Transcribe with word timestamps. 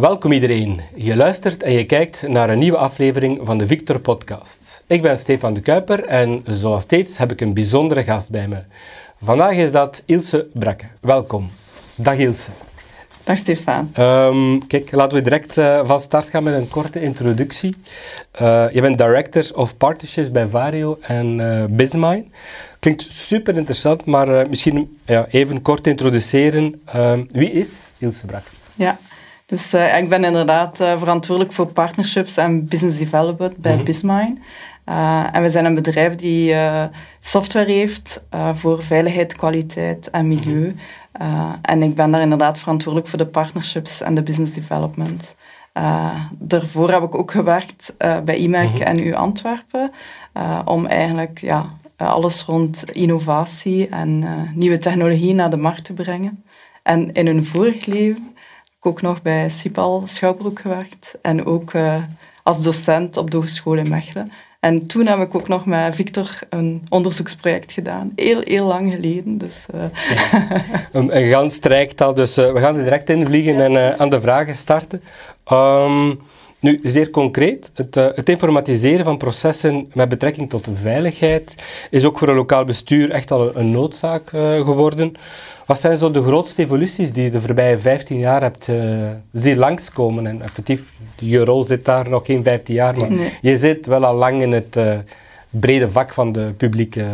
Welkom 0.00 0.32
iedereen. 0.32 0.80
Je 0.94 1.16
luistert 1.16 1.62
en 1.62 1.72
je 1.72 1.84
kijkt 1.84 2.28
naar 2.28 2.50
een 2.50 2.58
nieuwe 2.58 2.76
aflevering 2.76 3.40
van 3.42 3.58
de 3.58 3.66
Victor 3.66 3.98
Podcast. 3.98 4.84
Ik 4.86 5.02
ben 5.02 5.18
Stefan 5.18 5.54
de 5.54 5.60
Kuiper 5.60 6.04
en 6.04 6.42
zoals 6.44 6.82
steeds 6.82 7.18
heb 7.18 7.32
ik 7.32 7.40
een 7.40 7.54
bijzondere 7.54 8.02
gast 8.02 8.30
bij 8.30 8.48
me. 8.48 8.62
Vandaag 9.22 9.52
is 9.52 9.72
dat 9.72 10.02
Ilse 10.06 10.46
Brakke. 10.52 10.84
Welkom. 11.00 11.50
Dag 11.94 12.16
Ilse. 12.16 12.50
Dag 13.24 13.38
Stefan. 13.38 13.92
Um, 13.98 14.66
kijk, 14.66 14.92
laten 14.92 15.16
we 15.16 15.22
direct 15.22 15.58
uh, 15.58 15.80
van 15.84 16.00
start 16.00 16.28
gaan 16.28 16.42
met 16.42 16.54
een 16.54 16.68
korte 16.68 17.02
introductie. 17.02 17.76
Uh, 18.42 18.66
je 18.72 18.80
bent 18.80 18.98
Director 18.98 19.50
of 19.54 19.76
Partnerships 19.76 20.30
bij 20.30 20.46
Vario 20.46 20.98
en 21.00 21.38
uh, 21.38 21.64
Bizmine. 21.70 22.24
Klinkt 22.78 23.02
super 23.02 23.56
interessant, 23.56 24.04
maar 24.04 24.48
misschien 24.48 24.98
ja, 25.04 25.26
even 25.30 25.62
kort 25.62 25.86
introduceren. 25.86 26.82
Ehm, 26.84 27.24
wie 27.28 27.52
is 27.52 27.92
Ilse 27.98 28.26
Brakke? 28.26 28.50
Ja, 28.74 28.98
dus 29.50 29.74
uh, 29.74 29.98
ik 29.98 30.08
ben 30.08 30.24
inderdaad 30.24 30.80
uh, 30.80 30.98
verantwoordelijk 30.98 31.54
voor 31.54 31.66
partnerships 31.66 32.36
en 32.36 32.64
business 32.64 32.98
development 32.98 33.56
bij 33.56 33.76
mm 33.76 33.84
Bizmine. 33.84 34.36
Uh, 34.88 35.24
en 35.32 35.42
we 35.42 35.48
zijn 35.48 35.64
een 35.64 35.74
bedrijf 35.74 36.14
die 36.14 36.54
software 37.20 37.72
heeft 37.72 38.24
voor 38.52 38.82
veiligheid, 38.82 39.36
kwaliteit 39.36 40.10
en 40.10 40.28
milieu. 40.28 40.66
Mm 40.66 40.78
en 41.62 41.82
ik 41.82 41.94
ben 41.94 42.10
daar 42.10 42.20
inderdaad 42.20 42.58
verantwoordelijk 42.58 43.08
voor 43.08 43.18
de 43.18 43.26
partnerships 43.26 44.00
en 44.00 44.14
de 44.14 44.22
business 44.22 44.54
development. 44.54 45.34
daarvoor 46.38 46.90
heb 46.90 47.02
ik 47.02 47.14
ook 47.14 47.30
gewerkt 47.30 47.94
bij 48.24 48.36
IMEC 48.36 48.70
mm 48.70 48.82
en 48.82 49.06
U 49.06 49.14
Antwerpen 49.14 49.92
om 50.64 50.86
eigenlijk 50.86 51.40
ja, 51.40 51.66
alles 51.96 52.42
rond 52.42 52.90
innovatie 52.92 53.88
en 53.88 54.24
nieuwe 54.54 54.78
technologie 54.78 55.34
naar 55.34 55.50
de 55.50 55.56
markt 55.56 55.84
te 55.84 55.92
brengen. 55.92 56.44
En 56.82 57.12
in 57.12 57.26
een 57.26 57.44
vorig 57.44 57.86
leven 57.86 58.30
ik 58.80 58.86
ook 58.86 59.02
nog 59.02 59.22
bij 59.22 59.48
Sipal 59.50 60.02
Schouwbroek 60.06 60.60
gewerkt 60.60 61.18
en 61.22 61.46
ook 61.46 61.72
uh, 61.72 62.02
als 62.42 62.62
docent 62.62 63.16
op 63.16 63.30
de 63.30 63.36
Hogeschool 63.36 63.74
in 63.74 63.88
Mechelen. 63.88 64.30
En 64.60 64.86
toen 64.86 65.06
heb 65.06 65.18
ik 65.18 65.34
ook 65.34 65.48
nog 65.48 65.66
met 65.66 65.94
Victor 65.94 66.38
een 66.50 66.86
onderzoeksproject 66.88 67.72
gedaan. 67.72 68.12
Heel, 68.16 68.40
heel 68.44 68.66
lang 68.66 68.92
geleden. 68.92 69.38
Dus, 69.38 69.66
uh. 69.74 69.82
een, 70.92 71.16
een 71.16 71.30
gans 71.30 71.54
strijktal, 71.54 72.14
dus 72.14 72.38
uh, 72.38 72.52
we 72.52 72.60
gaan 72.60 72.76
er 72.76 72.82
direct 72.82 73.10
in 73.10 73.26
vliegen 73.26 73.60
en 73.60 73.98
aan 73.98 74.08
de 74.08 74.20
vragen 74.20 74.54
starten. 74.54 75.02
Um, 75.52 76.20
nu, 76.58 76.80
zeer 76.82 77.10
concreet, 77.10 77.70
het, 77.74 77.94
het, 77.94 78.28
informatiseren 78.28 79.04
van 79.04 79.16
processen 79.16 79.90
met 79.94 80.08
betrekking 80.08 80.50
tot 80.50 80.68
veiligheid 80.72 81.54
is 81.90 82.04
ook 82.04 82.18
voor 82.18 82.28
een 82.28 82.34
lokaal 82.34 82.64
bestuur 82.64 83.10
echt 83.10 83.30
al 83.30 83.46
een, 83.48 83.60
een 83.60 83.70
noodzaak 83.70 84.28
geworden. 84.28 85.16
Wat 85.70 85.80
zijn 85.80 85.96
zo 85.96 86.10
de 86.10 86.22
grootste 86.22 86.62
evoluties 86.62 87.12
die 87.12 87.22
je 87.22 87.30
de 87.30 87.40
voorbije 87.40 87.78
15 87.78 88.18
jaar 88.18 88.42
hebt 88.42 88.68
uh, 88.68 89.08
zien 89.32 89.56
langskomen? 89.56 90.26
En 90.26 90.42
effectief, 90.42 90.92
je 91.18 91.44
rol 91.44 91.64
zit 91.64 91.84
daar 91.84 92.08
nog 92.08 92.26
geen 92.26 92.42
15 92.42 92.74
jaar, 92.74 92.96
maar 92.96 93.38
je 93.40 93.56
zit 93.56 93.86
wel 93.86 94.04
al 94.04 94.14
lang 94.14 94.42
in 94.42 94.52
het 94.52 94.76
uh, 94.76 94.98
brede 95.50 95.90
vak 95.90 96.12
van 96.12 96.32
de 96.32 96.52
publieke 96.56 97.04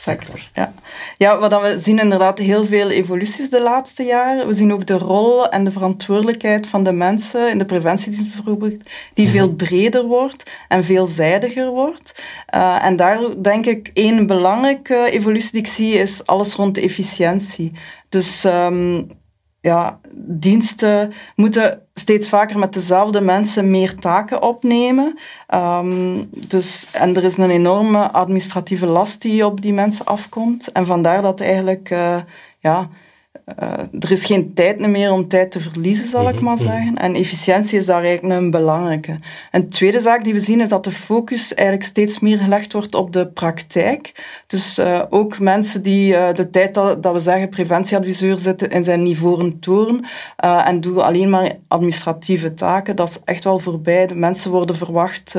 sector. 0.00 0.48
Ja. 0.54 0.72
ja, 1.16 1.38
wat 1.38 1.60
we 1.60 1.78
zien 1.78 1.98
inderdaad 1.98 2.38
heel 2.38 2.66
veel 2.66 2.90
evoluties 2.90 3.50
de 3.50 3.62
laatste 3.62 4.02
jaren. 4.02 4.46
We 4.46 4.54
zien 4.54 4.72
ook 4.72 4.86
de 4.86 4.98
rol 4.98 5.48
en 5.48 5.64
de 5.64 5.70
verantwoordelijkheid 5.70 6.66
van 6.66 6.82
de 6.84 6.92
mensen 6.92 7.50
in 7.50 7.58
de 7.58 7.64
preventiedienst 7.64 8.34
bijvoorbeeld, 8.34 8.82
die 9.14 9.24
mhm. 9.26 9.36
veel 9.36 9.52
breder 9.52 10.04
wordt 10.04 10.50
en 10.68 10.84
veelzijdiger 10.84 11.68
wordt. 11.68 12.22
Uh, 12.54 12.84
en 12.84 12.96
daar 12.96 13.42
denk 13.42 13.66
ik 13.66 13.90
één 13.94 14.26
belangrijke 14.26 15.10
evolutie 15.10 15.50
die 15.50 15.60
ik 15.60 15.66
zie 15.66 15.94
is 15.94 16.26
alles 16.26 16.54
rond 16.54 16.74
de 16.74 16.80
efficiëntie. 16.80 17.72
Dus 18.08 18.44
um, 18.44 19.10
ja, 19.60 20.00
diensten 20.14 21.12
moeten 21.36 21.82
steeds 21.94 22.28
vaker 22.28 22.58
met 22.58 22.72
dezelfde 22.72 23.20
mensen 23.20 23.70
meer 23.70 23.94
taken 23.94 24.42
opnemen. 24.42 25.18
Um, 25.54 26.28
dus, 26.30 26.88
en 26.92 27.16
er 27.16 27.24
is 27.24 27.36
een 27.36 27.50
enorme 27.50 28.10
administratieve 28.10 28.86
last 28.86 29.22
die 29.22 29.46
op 29.46 29.60
die 29.60 29.72
mensen 29.72 30.04
afkomt. 30.06 30.72
En 30.72 30.86
vandaar 30.86 31.22
dat 31.22 31.40
eigenlijk 31.40 31.90
uh, 31.90 32.16
ja, 32.58 32.86
uh, 33.62 33.72
er 34.00 34.10
is 34.10 34.24
geen 34.24 34.54
tijd 34.54 34.78
meer 34.78 35.12
om 35.12 35.28
tijd 35.28 35.50
te 35.50 35.60
verliezen, 35.60 36.08
zal 36.08 36.28
ik 36.28 36.34
mhm, 36.34 36.44
maar 36.44 36.54
mhm. 36.54 36.62
zeggen. 36.62 36.96
En 36.96 37.14
efficiëntie 37.14 37.78
is 37.78 37.86
daar 37.86 38.02
eigenlijk 38.02 38.40
een 38.40 38.50
belangrijke. 38.50 39.14
En 39.50 39.60
de 39.60 39.68
tweede 39.68 40.00
zaak 40.00 40.24
die 40.24 40.32
we 40.32 40.40
zien 40.40 40.60
is 40.60 40.68
dat 40.68 40.84
de 40.84 40.90
focus 40.90 41.54
eigenlijk 41.54 41.88
steeds 41.88 42.18
meer 42.18 42.38
gelegd 42.38 42.72
wordt 42.72 42.94
op 42.94 43.12
de 43.12 43.26
praktijk. 43.26 44.12
Dus 44.46 44.78
uh, 44.78 45.02
ook 45.10 45.38
mensen 45.38 45.82
die 45.82 46.12
uh, 46.12 46.32
de 46.32 46.50
tijd 46.50 46.74
dat, 46.74 47.02
dat, 47.02 47.12
we 47.12 47.20
zeggen 47.20 47.48
preventieadviseur 47.48 48.36
zitten 48.36 48.70
in 48.70 48.84
zijn 48.84 49.06
ivoren 49.06 49.58
toren 49.58 50.04
en 50.36 50.80
doen 50.80 51.04
alleen 51.04 51.30
maar 51.30 51.52
administratieve 51.68 52.54
taken, 52.54 52.96
dat 52.96 53.08
is 53.08 53.20
echt 53.24 53.44
wel 53.44 53.58
voorbij. 53.58 54.06
De 54.06 54.14
mensen 54.14 54.50
worden 54.50 54.76
verwacht 54.76 55.36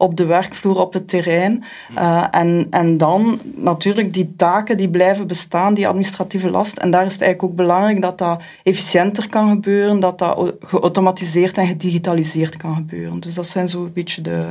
op 0.00 0.16
de 0.16 0.26
werkvloer, 0.26 0.80
op 0.80 0.92
het 0.92 1.08
terrein. 1.08 1.64
Uh, 1.98 2.24
en, 2.30 2.66
en 2.70 2.96
dan 2.96 3.40
natuurlijk 3.54 4.12
die 4.12 4.34
taken 4.36 4.76
die 4.76 4.88
blijven 4.88 5.26
bestaan, 5.26 5.74
die 5.74 5.88
administratieve 5.88 6.50
last. 6.50 6.76
En 6.76 6.90
daar 6.90 7.04
is 7.04 7.12
het 7.12 7.22
eigenlijk 7.22 7.52
ook 7.52 7.58
belangrijk 7.58 8.02
dat 8.02 8.18
dat 8.18 8.40
efficiënter 8.62 9.28
kan 9.28 9.48
gebeuren, 9.48 10.00
dat 10.00 10.18
dat 10.18 10.52
geautomatiseerd 10.60 11.58
en 11.58 11.66
gedigitaliseerd 11.66 12.56
kan 12.56 12.74
gebeuren. 12.74 13.20
Dus 13.20 13.34
dat 13.34 13.46
zijn 13.46 13.68
zo'n 13.68 13.92
beetje 13.92 14.22
de, 14.22 14.44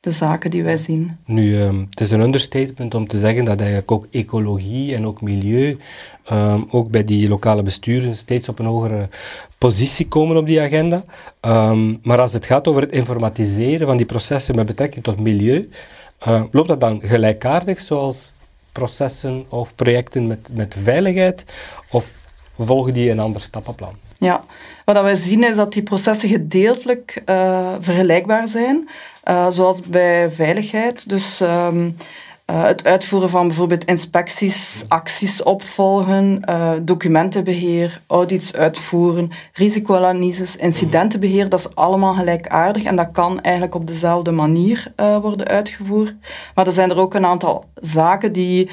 de 0.00 0.12
zaken 0.12 0.50
die 0.50 0.62
wij 0.62 0.76
zien. 0.76 1.18
Nu, 1.24 1.56
um, 1.56 1.86
het 1.90 2.00
is 2.00 2.10
een 2.10 2.20
understatement 2.20 2.94
om 2.94 3.06
te 3.06 3.18
zeggen 3.18 3.44
dat 3.44 3.58
eigenlijk 3.58 3.90
ook 3.90 4.06
ecologie 4.10 4.94
en 4.94 5.06
ook 5.06 5.20
milieu 5.20 5.78
um, 6.32 6.66
ook 6.70 6.90
bij 6.90 7.04
die 7.04 7.28
lokale 7.28 7.62
besturen 7.62 8.16
steeds 8.16 8.48
op 8.48 8.58
een 8.58 8.66
hogere 8.66 9.08
positie 9.58 10.08
komen 10.08 10.36
op 10.36 10.46
die 10.46 10.60
agenda. 10.60 11.04
Um, 11.40 12.00
maar 12.02 12.20
als 12.20 12.32
het 12.32 12.46
gaat 12.46 12.68
over 12.68 12.82
het 12.82 12.92
informatiseren 12.92 13.86
van 13.86 13.96
die 13.96 14.06
processen 14.06 14.54
met 14.54 14.66
betrekking 14.66 15.04
tot 15.04 15.20
milieu, 15.20 15.68
uh, 16.28 16.42
loopt 16.50 16.68
dat 16.68 16.80
dan 16.80 17.00
gelijkaardig 17.02 17.80
zoals 17.80 18.34
processen 18.72 19.44
of 19.48 19.74
projecten 19.74 20.26
met, 20.26 20.48
met 20.52 20.76
veiligheid? 20.78 21.44
Of 21.90 22.10
volgen 22.58 22.92
die 22.92 23.10
een 23.10 23.20
ander 23.20 23.40
stappenplan? 23.40 23.94
Ja, 24.18 24.44
wat 24.84 25.04
we 25.04 25.16
zien 25.16 25.44
is 25.44 25.56
dat 25.56 25.72
die 25.72 25.82
processen 25.82 26.28
gedeeltelijk 26.28 27.22
uh, 27.26 27.72
vergelijkbaar 27.80 28.48
zijn, 28.48 28.88
zoals 29.48 29.82
bij 29.82 30.30
veiligheid. 30.30 31.08
Dus 31.08 31.40
um, 31.40 31.96
uh, 32.50 32.64
het 32.64 32.84
uitvoeren 32.84 33.30
van 33.30 33.46
bijvoorbeeld 33.46 33.84
inspecties, 33.84 34.84
acties 34.88 35.42
opvolgen, 35.42 36.42
uh, 36.48 36.70
documentenbeheer, 36.82 38.00
audits 38.06 38.54
uitvoeren, 38.56 39.30
risicoanalyses, 39.52 40.56
incidentenbeheer, 40.56 41.48
dat 41.48 41.58
is 41.58 41.74
allemaal 41.74 42.14
gelijkaardig 42.14 42.82
en 42.82 42.96
dat 42.96 43.08
kan 43.12 43.40
eigenlijk 43.40 43.74
op 43.74 43.86
dezelfde 43.86 44.30
manier 44.30 44.92
uh, 44.96 45.16
worden 45.16 45.46
uitgevoerd. 45.46 46.14
Maar 46.54 46.66
er 46.66 46.72
zijn 46.72 46.90
er 46.90 46.98
ook 46.98 47.14
een 47.14 47.26
aantal 47.26 47.64
zaken 47.74 48.32
die, 48.32 48.70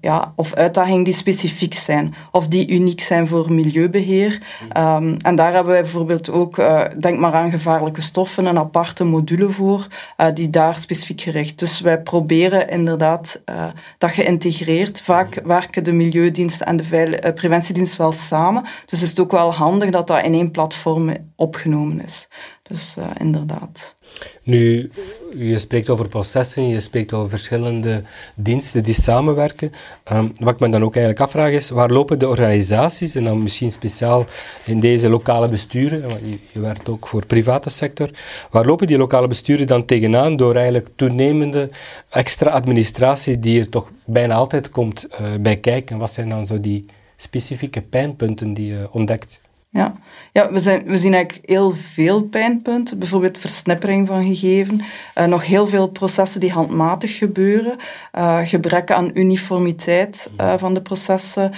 ja, 0.00 0.32
of 0.36 0.54
uitdagingen 0.54 1.04
die 1.04 1.14
specifiek 1.14 1.74
zijn 1.74 2.14
of 2.30 2.48
die 2.48 2.68
uniek 2.68 3.00
zijn 3.00 3.26
voor 3.26 3.54
milieubeheer. 3.54 4.42
Um, 4.76 5.16
en 5.16 5.36
daar 5.36 5.52
hebben 5.52 5.72
wij 5.72 5.82
bijvoorbeeld 5.82 6.30
ook, 6.30 6.56
denk 7.00 7.18
maar 7.18 7.32
aan 7.32 7.50
gevaarlijke 7.50 8.00
stoffen, 8.00 8.46
een 8.46 8.58
aparte 8.58 9.04
module 9.04 9.50
voor, 9.50 9.86
die 10.34 10.50
daar 10.50 10.78
specifiek 10.78 11.20
gericht. 11.20 11.58
Dus 11.58 11.80
wij 11.80 12.00
proberen 12.00 12.68
in 12.68 12.93
inderdaad 12.94 13.42
uh, 13.50 13.66
dat 13.98 14.10
geïntegreerd. 14.10 15.00
Vaak 15.00 15.40
werken 15.44 15.84
de 15.84 15.92
milieudiensten 15.92 16.66
en 16.66 16.76
de 16.76 17.20
uh, 17.24 17.32
preventiedienst 17.34 17.96
wel 17.96 18.12
samen. 18.12 18.64
Dus 18.86 19.02
is 19.02 19.10
het 19.10 19.20
ook 19.20 19.30
wel 19.30 19.52
handig 19.52 19.90
dat 19.90 20.06
dat 20.06 20.24
in 20.24 20.34
één 20.34 20.50
platform 20.50 21.16
opgenomen 21.36 22.04
is. 22.04 22.28
Dus 22.68 22.96
uh, 22.98 23.10
inderdaad. 23.18 23.94
Nu, 24.42 24.90
je 25.36 25.58
spreekt 25.58 25.88
over 25.88 26.08
processen, 26.08 26.68
je 26.68 26.80
spreekt 26.80 27.12
over 27.12 27.28
verschillende 27.28 28.02
diensten 28.34 28.82
die 28.82 28.94
samenwerken. 28.94 29.72
Um, 30.12 30.32
wat 30.38 30.54
ik 30.54 30.60
me 30.60 30.68
dan 30.68 30.82
ook 30.82 30.96
eigenlijk 30.96 31.24
afvraag 31.24 31.50
is, 31.50 31.70
waar 31.70 31.90
lopen 31.90 32.18
de 32.18 32.28
organisaties, 32.28 33.14
en 33.14 33.24
dan 33.24 33.42
misschien 33.42 33.72
speciaal 33.72 34.24
in 34.64 34.80
deze 34.80 35.08
lokale 35.08 35.48
besturen, 35.48 36.08
want 36.08 36.20
je, 36.24 36.38
je 36.52 36.60
werkt 36.60 36.88
ook 36.88 37.06
voor 37.06 37.20
de 37.20 37.26
private 37.26 37.70
sector, 37.70 38.10
waar 38.50 38.66
lopen 38.66 38.86
die 38.86 38.98
lokale 38.98 39.26
besturen 39.26 39.66
dan 39.66 39.84
tegenaan 39.84 40.36
door 40.36 40.54
eigenlijk 40.54 40.88
toenemende 40.96 41.70
extra 42.10 42.50
administratie 42.50 43.38
die 43.38 43.60
er 43.60 43.68
toch 43.68 43.90
bijna 44.04 44.34
altijd 44.34 44.70
komt 44.70 45.06
uh, 45.20 45.34
bij 45.40 45.56
kijken? 45.56 45.98
Wat 45.98 46.12
zijn 46.12 46.28
dan 46.28 46.46
zo 46.46 46.60
die 46.60 46.84
specifieke 47.16 47.82
pijnpunten 47.82 48.54
die 48.54 48.66
je 48.66 48.88
ontdekt? 48.90 49.40
Ja, 49.74 49.94
ja 50.32 50.52
we, 50.52 50.60
zijn, 50.60 50.84
we 50.84 50.98
zien 50.98 51.14
eigenlijk 51.14 51.48
heel 51.48 51.70
veel 51.72 52.22
pijnpunten. 52.22 52.98
Bijvoorbeeld 52.98 53.38
versnippering 53.38 54.06
van 54.06 54.24
gegevens. 54.24 54.82
Uh, 55.18 55.24
nog 55.24 55.46
heel 55.46 55.66
veel 55.66 55.88
processen 55.88 56.40
die 56.40 56.52
handmatig 56.52 57.18
gebeuren. 57.18 57.76
Uh, 58.18 58.38
gebrek 58.44 58.90
aan 58.90 59.10
uniformiteit 59.14 60.30
uh, 60.40 60.54
van 60.56 60.74
de 60.74 60.82
processen. 60.82 61.52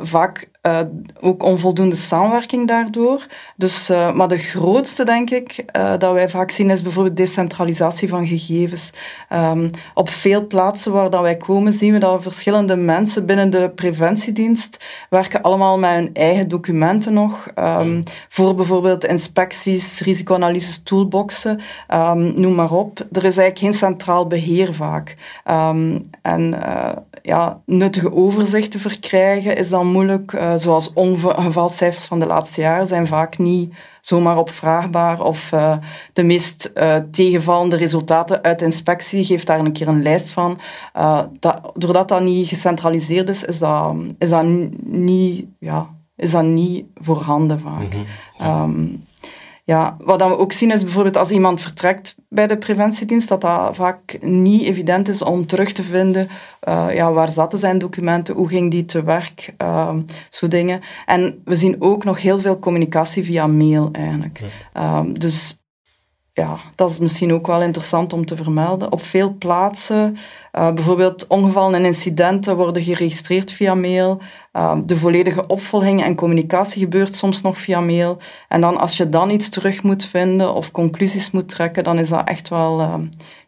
vaak 0.00 0.48
uh, 0.66 0.80
ook 1.20 1.42
onvoldoende 1.42 1.96
samenwerking 1.96 2.68
daardoor. 2.68 3.26
Dus, 3.56 3.90
uh, 3.90 4.12
maar 4.12 4.28
de 4.28 4.38
grootste, 4.38 5.04
denk 5.04 5.30
ik, 5.30 5.64
uh, 5.76 5.92
dat 5.98 6.12
wij 6.12 6.28
vaak 6.28 6.50
zien, 6.50 6.70
is 6.70 6.82
bijvoorbeeld 6.82 7.16
decentralisatie 7.16 8.08
van 8.08 8.26
gegevens. 8.26 8.92
Um, 9.32 9.70
op 9.94 10.08
veel 10.10 10.46
plaatsen 10.46 10.92
waar 10.92 11.10
dat 11.10 11.20
wij 11.20 11.36
komen, 11.36 11.72
zien 11.72 11.92
we 11.92 11.98
dat 11.98 12.22
verschillende 12.22 12.76
mensen 12.76 13.26
binnen 13.26 13.50
de 13.50 13.70
preventiedienst 13.74 14.84
werken 15.10 15.42
allemaal 15.42 15.78
met 15.78 15.90
hun 15.90 16.10
eigen 16.12 16.48
documenten 16.48 17.12
nog. 17.12 17.48
Um, 17.58 18.02
voor 18.28 18.54
bijvoorbeeld 18.54 19.04
inspecties, 19.04 20.00
risicoanalyses, 20.00 20.82
toolboxen, 20.82 21.60
um, 21.94 22.40
noem 22.40 22.54
maar 22.54 22.72
op. 22.72 22.98
Er 22.98 23.24
is 23.24 23.36
eigenlijk 23.36 23.58
geen 23.58 23.74
centraal 23.74 24.26
beheer 24.26 24.74
vaak. 24.74 25.16
en 26.22 26.54
ja, 27.22 27.60
nuttige 27.64 28.12
overzichten 28.12 28.80
verkrijgen 28.80 29.56
is 29.56 29.68
dan 29.68 29.86
moeilijk 29.86 30.32
zoals 30.60 30.92
ongevalcijfers 30.92 32.04
van 32.04 32.18
de 32.18 32.26
laatste 32.26 32.60
jaren 32.60 32.86
zijn 32.86 33.06
vaak 33.06 33.38
niet 33.38 33.74
zomaar 34.00 34.38
opvraagbaar. 34.38 35.20
Of 35.20 35.52
uh, 35.52 35.76
de 36.12 36.22
meest 36.22 36.72
uh, 36.74 36.96
tegenvallende 37.10 37.76
resultaten 37.76 38.42
uit 38.42 38.62
inspectie, 38.62 39.24
geeft 39.24 39.46
daar 39.46 39.58
een 39.58 39.72
keer 39.72 39.88
een 39.88 40.02
lijst 40.02 40.30
van. 40.30 40.58
dat, 41.40 41.70
doordat 41.74 42.08
dat 42.08 42.22
niet 42.22 42.48
gecentraliseerd 42.48 43.28
is, 43.28 43.44
is 43.44 43.58
dat, 43.58 43.94
is 44.18 44.28
dat, 44.28 44.44
niet, 44.84 45.46
ja, 45.58 45.90
is 46.16 46.30
dat 46.30 46.44
niet 46.44 46.84
voorhanden 46.94 47.60
vaak. 47.60 47.94
Mm 47.94 48.04
-hmm, 48.04 48.04
ja, 48.38 48.68
wat 49.98 50.18
dan 50.18 50.30
we 50.30 50.38
ook 50.38 50.52
zien 50.52 50.70
is 50.70 50.82
bijvoorbeeld 50.82 51.16
als 51.16 51.30
iemand 51.30 51.60
vertrekt 51.60 52.14
bij 52.28 52.46
de 52.46 52.58
preventiedienst, 52.58 53.28
dat 53.28 53.40
dat 53.40 53.76
vaak 53.76 54.18
niet 54.20 54.62
evident 54.62 55.08
is 55.08 55.22
om 55.22 55.46
terug 55.46 55.72
te 55.72 55.82
vinden 55.82 56.28
uh, 56.68 56.86
ja, 56.94 57.12
waar 57.12 57.30
zaten 57.30 57.58
zijn 57.58 57.78
documenten, 57.78 58.34
hoe 58.34 58.48
ging 58.48 58.70
die 58.70 58.84
te 58.84 59.02
werk, 59.02 59.54
uh, 59.62 59.96
zo 60.30 60.48
dingen. 60.48 60.80
En 61.06 61.42
we 61.44 61.56
zien 61.56 61.76
ook 61.78 62.04
nog 62.04 62.20
heel 62.20 62.40
veel 62.40 62.58
communicatie 62.58 63.24
via 63.24 63.46
mail 63.46 63.88
eigenlijk. 63.92 64.42
Ja. 64.74 64.98
Um, 64.98 65.18
dus 65.18 65.65
ja, 66.36 66.58
dat 66.74 66.90
is 66.90 66.98
misschien 66.98 67.32
ook 67.32 67.46
wel 67.46 67.62
interessant 67.62 68.12
om 68.12 68.26
te 68.26 68.36
vermelden. 68.36 68.92
Op 68.92 69.02
veel 69.02 69.34
plaatsen, 69.38 70.16
uh, 70.52 70.72
bijvoorbeeld 70.72 71.26
ongevallen 71.26 71.74
en 71.74 71.84
incidenten 71.84 72.56
worden 72.56 72.82
geregistreerd 72.82 73.50
via 73.50 73.74
mail. 73.74 74.20
Uh, 74.52 74.78
de 74.84 74.96
volledige 74.96 75.46
opvolging 75.46 76.02
en 76.02 76.14
communicatie 76.14 76.80
gebeurt 76.82 77.14
soms 77.14 77.42
nog 77.42 77.58
via 77.58 77.80
mail. 77.80 78.18
En 78.48 78.60
dan 78.60 78.78
als 78.78 78.96
je 78.96 79.08
dan 79.08 79.30
iets 79.30 79.48
terug 79.48 79.82
moet 79.82 80.04
vinden 80.04 80.54
of 80.54 80.70
conclusies 80.70 81.30
moet 81.30 81.48
trekken, 81.48 81.84
dan 81.84 81.98
is 81.98 82.08
dat 82.08 82.28
echt 82.28 82.48
wel 82.48 82.80
uh, 82.80 82.94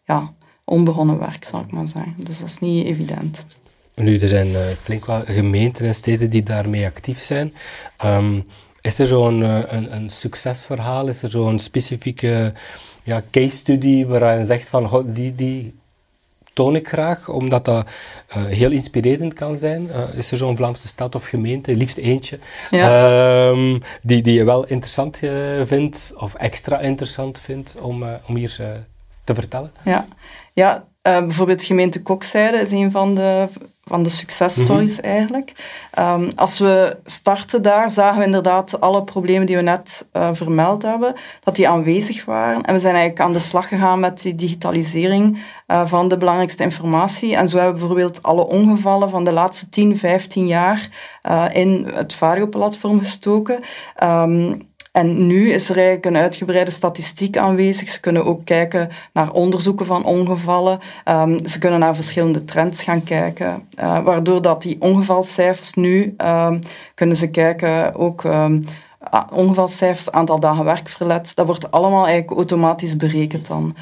ja, 0.05 0.33
onbegonnen 0.65 1.19
werk, 1.19 1.45
zal 1.45 1.61
ik 1.61 1.73
maar 1.73 1.89
zeggen. 1.89 2.15
Dus 2.19 2.39
dat 2.39 2.49
is 2.49 2.59
niet 2.59 2.87
evident. 2.87 3.47
Nu, 3.95 4.19
er 4.19 4.29
zijn 4.29 4.49
flink 4.83 5.05
wat 5.05 5.23
gemeenten 5.27 5.87
en 5.87 5.95
steden 5.95 6.31
die 6.31 6.43
daarmee 6.43 6.87
actief 6.87 7.23
zijn. 7.23 7.55
Um, 8.05 8.47
is 8.81 8.99
er 8.99 9.07
zo'n 9.07 9.43
eh, 9.43 9.59
een, 9.67 9.95
een, 9.95 10.09
succesverhaal? 10.09 11.09
Is 11.09 11.23
er 11.23 11.31
zo'n 11.31 11.59
specifieke 11.59 12.53
ja, 13.03 13.23
case 13.31 13.57
study 13.57 14.07
waar 14.07 14.39
je 14.39 14.45
zegt 14.45 14.69
van 14.69 14.89
god, 14.89 15.15
die, 15.15 15.35
die 15.35 15.75
toon 16.53 16.77
ik 16.77 16.89
graag, 16.89 17.29
omdat 17.29 17.65
dat 17.65 17.87
uh, 18.37 18.45
heel 18.45 18.71
inspirerend 18.71 19.35
kan 19.35 19.57
zijn? 19.57 19.83
Uh, 19.87 20.15
is 20.15 20.31
er 20.31 20.37
zo'n 20.37 20.57
Vlaamse 20.57 20.87
stad 20.87 21.15
of 21.15 21.27
gemeente, 21.27 21.77
liefst 21.77 21.97
eentje, 21.97 22.39
ja. 22.71 23.49
um, 23.49 23.81
die, 24.03 24.23
die 24.23 24.35
je 24.35 24.45
wel 24.45 24.67
interessant 24.67 25.23
uh, 25.23 25.31
vindt 25.65 26.13
of 26.17 26.35
extra 26.35 26.81
interessant 26.81 27.39
vindt 27.39 27.77
om, 27.81 28.05
om 28.27 28.37
hier 28.37 28.85
te 29.25 29.35
vertellen? 29.35 29.73
Ja, 29.85 30.07
ja 30.53 30.88
bijvoorbeeld 31.03 31.63
gemeente 31.63 32.03
Kokzijde 32.03 32.59
is 32.59 32.71
een 32.71 32.91
van 32.91 33.15
de 33.15 33.49
van 33.89 34.03
de 34.03 34.09
successtories 34.09 34.97
mm 34.97 35.07
eigenlijk. 35.09 35.53
Um, 35.99 36.31
als 36.37 36.59
we 36.59 36.97
starten 37.05 37.63
daar, 37.63 37.91
zagen 37.91 38.19
we 38.19 38.25
inderdaad 38.25 38.81
alle 38.81 39.05
problemen 39.05 39.47
die 39.47 39.57
we 39.57 39.63
net 39.63 40.09
uh, 40.13 40.29
vermeld 40.33 40.83
hebben, 40.83 41.15
dat 41.45 41.57
die 41.57 41.69
aanwezig 41.69 42.25
waren. 42.25 42.63
En 42.63 42.75
we 42.75 42.81
zijn 42.81 42.95
eigenlijk 42.95 43.25
aan 43.25 43.33
de 43.33 43.39
slag 43.39 43.69
gegaan 43.69 44.01
met 44.01 44.23
die 44.23 44.35
digitalisering 44.35 45.39
uh, 45.69 45.87
van 45.87 46.09
de 46.09 46.17
belangrijkste 46.17 46.63
informatie. 46.63 47.37
En 47.37 47.49
zo 47.49 47.57
hebben 47.57 47.75
we 47.75 47.81
bijvoorbeeld 47.81 48.23
alle 48.23 48.47
ongevallen 48.47 49.11
van 49.11 49.25
de 49.25 49.33
laatste 49.33 49.69
10, 49.69 49.97
15 49.97 50.47
jaar 50.47 50.89
uh, 51.31 51.45
in 51.53 51.91
het 51.95 52.15
Vario-platform 52.15 52.99
gestoken. 52.99 53.61
Um, 54.03 54.67
en 54.93 55.27
nu 55.27 55.51
is 55.53 55.69
er 55.69 55.77
eigenlijk 55.77 56.07
een 56.07 56.17
uitgebreide 56.17 56.71
statistiek 56.71 57.37
aanwezig. 57.37 57.91
Ze 57.91 58.01
kunnen 58.01 58.25
ook 58.25 58.45
kijken 58.45 58.89
naar 59.13 59.33
onderzoeken 59.33 59.87
van 59.87 60.05
ongevallen. 60.05 60.79
Um, 61.09 61.47
ze 61.47 61.59
kunnen 61.59 61.81
naar 61.81 61.95
verschillende 61.95 62.45
trends 62.45 62.83
gaan 62.83 63.05
kijken. 63.05 63.69
Uh, 63.81 64.05
waardoor 64.05 64.43
dat 64.43 64.63
die 64.63 64.77
ongevalcijfers 64.81 65.75
nu 65.75 66.15
um, 66.25 66.59
kunnen 66.95 67.17
ze 67.17 67.31
kijken 67.31 67.95
ook 67.95 68.25
um, 68.25 68.65
ongevalcijfers, 69.33 70.11
aantal 70.11 70.41
dagen 70.41 70.65
werkverlet. 70.65 71.35
Dat 71.35 71.47
wordt 71.47 71.71
allemaal 71.71 72.07
eigenlijk 72.07 72.37
automatisch 72.37 72.97
berekend 72.97 73.47
dan. 73.47 73.77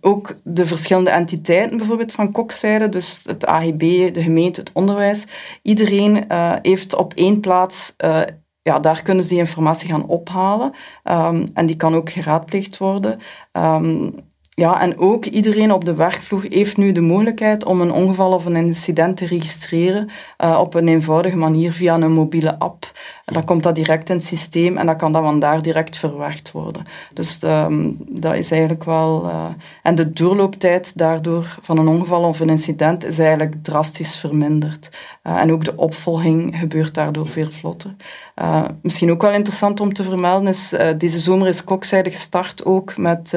ook 0.00 0.36
de 0.42 0.66
verschillende 0.66 1.10
entiteiten 1.10 1.76
bijvoorbeeld 1.76 2.12
van 2.12 2.32
kokzijde, 2.32 2.88
dus 2.88 3.24
het 3.26 3.46
AGB, 3.46 4.12
de 4.14 4.22
gemeente, 4.22 4.60
het 4.60 4.70
onderwijs. 4.72 5.26
Iedereen 5.62 6.24
uh, 6.32 6.52
heeft 6.62 6.96
op 6.96 7.12
één 7.14 7.40
plaats 7.40 7.94
uh, 8.04 8.20
ja, 8.68 8.80
daar 8.80 9.02
kunnen 9.02 9.24
ze 9.24 9.30
die 9.30 9.38
informatie 9.38 9.88
gaan 9.88 10.06
ophalen. 10.06 10.72
Um, 11.04 11.46
en 11.54 11.66
die 11.66 11.76
kan 11.76 11.94
ook 11.94 12.10
geraadpleegd 12.10 12.78
worden. 12.78 13.18
Um, 13.52 14.14
ja, 14.58 14.80
en 14.80 14.98
ook 14.98 15.24
iedereen 15.24 15.72
op 15.72 15.84
de 15.84 15.94
werkvloer 15.94 16.46
heeft 16.48 16.76
nu 16.76 16.92
de 16.92 17.00
mogelijkheid 17.00 17.64
om 17.64 17.80
een 17.80 17.92
ongeval 17.92 18.32
of 18.32 18.44
een 18.44 18.56
incident 18.56 19.16
te 19.16 19.26
registreren 19.26 20.08
uh, 20.44 20.58
op 20.60 20.74
een 20.74 20.88
eenvoudige 20.88 21.36
manier 21.36 21.72
via 21.72 21.94
een 21.94 22.12
mobiele 22.12 22.58
app. 22.58 22.92
Dan 23.24 23.44
komt 23.44 23.62
dat 23.62 23.74
direct 23.74 24.08
in 24.08 24.16
het 24.16 24.24
systeem 24.24 24.76
en 24.76 24.86
dat 24.86 24.96
kan 24.96 25.12
dan 25.12 25.22
van 25.22 25.40
daar 25.40 25.62
direct 25.62 25.96
verwerkt 25.96 26.52
worden. 26.52 26.86
Dus 27.12 27.42
um, 27.42 27.96
dat 28.08 28.34
is 28.34 28.50
eigenlijk 28.50 28.84
wel... 28.84 29.24
Uh, 29.24 29.46
en 29.82 29.94
de 29.94 30.12
doorlooptijd 30.12 30.98
daardoor 30.98 31.58
van 31.62 31.78
een 31.78 31.88
ongeval 31.88 32.22
of 32.22 32.40
een 32.40 32.50
incident 32.50 33.04
is 33.04 33.18
eigenlijk 33.18 33.54
drastisch 33.62 34.16
verminderd. 34.16 34.88
Uh, 35.26 35.40
en 35.40 35.52
ook 35.52 35.64
de 35.64 35.76
opvolging 35.76 36.58
gebeurt 36.58 36.94
daardoor 36.94 37.26
veel 37.26 37.50
vlotter. 37.50 37.94
Uh, 38.40 38.64
misschien 38.82 39.10
ook 39.10 39.22
wel 39.22 39.32
interessant 39.32 39.80
om 39.80 39.92
te 39.92 40.02
vermelden 40.02 40.48
is, 40.48 40.72
deze 40.98 41.18
zomer 41.18 41.48
is 41.48 41.64
Kokzijde 41.64 42.10
gestart 42.10 42.64
ook 42.64 42.96
met 42.96 43.34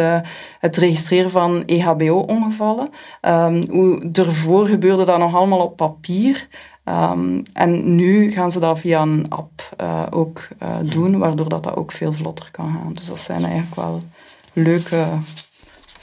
het 0.60 0.78
registreren 0.78 1.30
van 1.30 1.64
EHBO-ongevallen. 1.66 2.90
Um, 3.22 3.64
hoe 3.70 4.10
ervoor 4.14 4.66
gebeurde 4.66 5.06
dat 5.06 5.20
nog 5.20 5.36
allemaal 5.36 5.60
op 5.60 5.78
papier. 5.78 6.48
Um, 6.86 7.44
en 7.54 7.96
nu 7.96 8.32
gaan 8.32 8.52
ze 8.52 8.60
dat 8.60 8.80
via 8.80 9.02
een 9.02 9.26
app 9.30 9.76
ook 10.10 10.48
doen, 10.84 11.18
waardoor 11.18 11.50
dat, 11.50 11.64
dat 11.64 11.76
ook 11.76 11.92
veel 11.92 12.14
vlotter 12.14 12.52
kan 12.52 12.72
gaan. 12.72 12.94
Dus 12.94 13.06
dat 13.06 13.20
zijn 13.20 13.44
eigenlijk 13.44 13.76
wel 13.76 14.02
leuke 14.54 15.06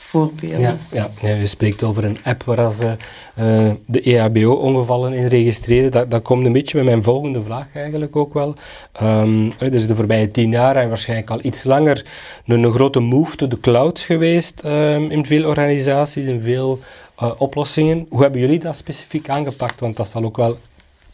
voorbeelden. 0.08 0.60
Ja, 0.60 0.76
ja, 0.92 1.10
ja 1.20 1.34
je 1.34 1.46
spreekt 1.46 1.82
over 1.82 2.04
een 2.04 2.18
app 2.24 2.42
waar 2.42 2.72
ze 2.72 2.96
uh, 3.38 3.70
de 3.86 4.00
EHBO-ongevallen 4.02 5.12
in 5.12 5.26
registreren. 5.26 5.90
Dat, 5.90 6.10
dat 6.10 6.22
komt 6.22 6.46
een 6.46 6.52
beetje 6.52 6.76
met 6.76 6.86
mijn 6.86 7.02
volgende 7.02 7.42
vraag 7.42 7.66
eigenlijk 7.74 8.16
ook 8.16 8.34
wel. 8.34 8.54
Um, 9.02 9.52
er 9.58 9.74
is 9.74 9.86
de 9.86 9.94
voorbije 9.94 10.30
tien 10.30 10.50
jaar 10.50 10.76
en 10.76 10.88
waarschijnlijk 10.88 11.30
al 11.30 11.38
iets 11.42 11.64
langer 11.64 12.04
een, 12.46 12.62
een 12.62 12.72
grote 12.72 13.00
move 13.00 13.36
to 13.36 13.48
the 13.48 13.60
cloud 13.60 13.98
geweest 13.98 14.62
um, 14.64 15.10
in 15.10 15.26
veel 15.26 15.48
organisaties, 15.48 16.26
in 16.26 16.40
veel 16.40 16.80
uh, 17.22 17.30
oplossingen. 17.38 18.06
Hoe 18.10 18.22
hebben 18.22 18.40
jullie 18.40 18.58
dat 18.58 18.76
specifiek 18.76 19.28
aangepakt? 19.28 19.80
Want 19.80 19.96
dat 19.96 20.08
zal 20.08 20.24
ook 20.24 20.36
wel 20.36 20.58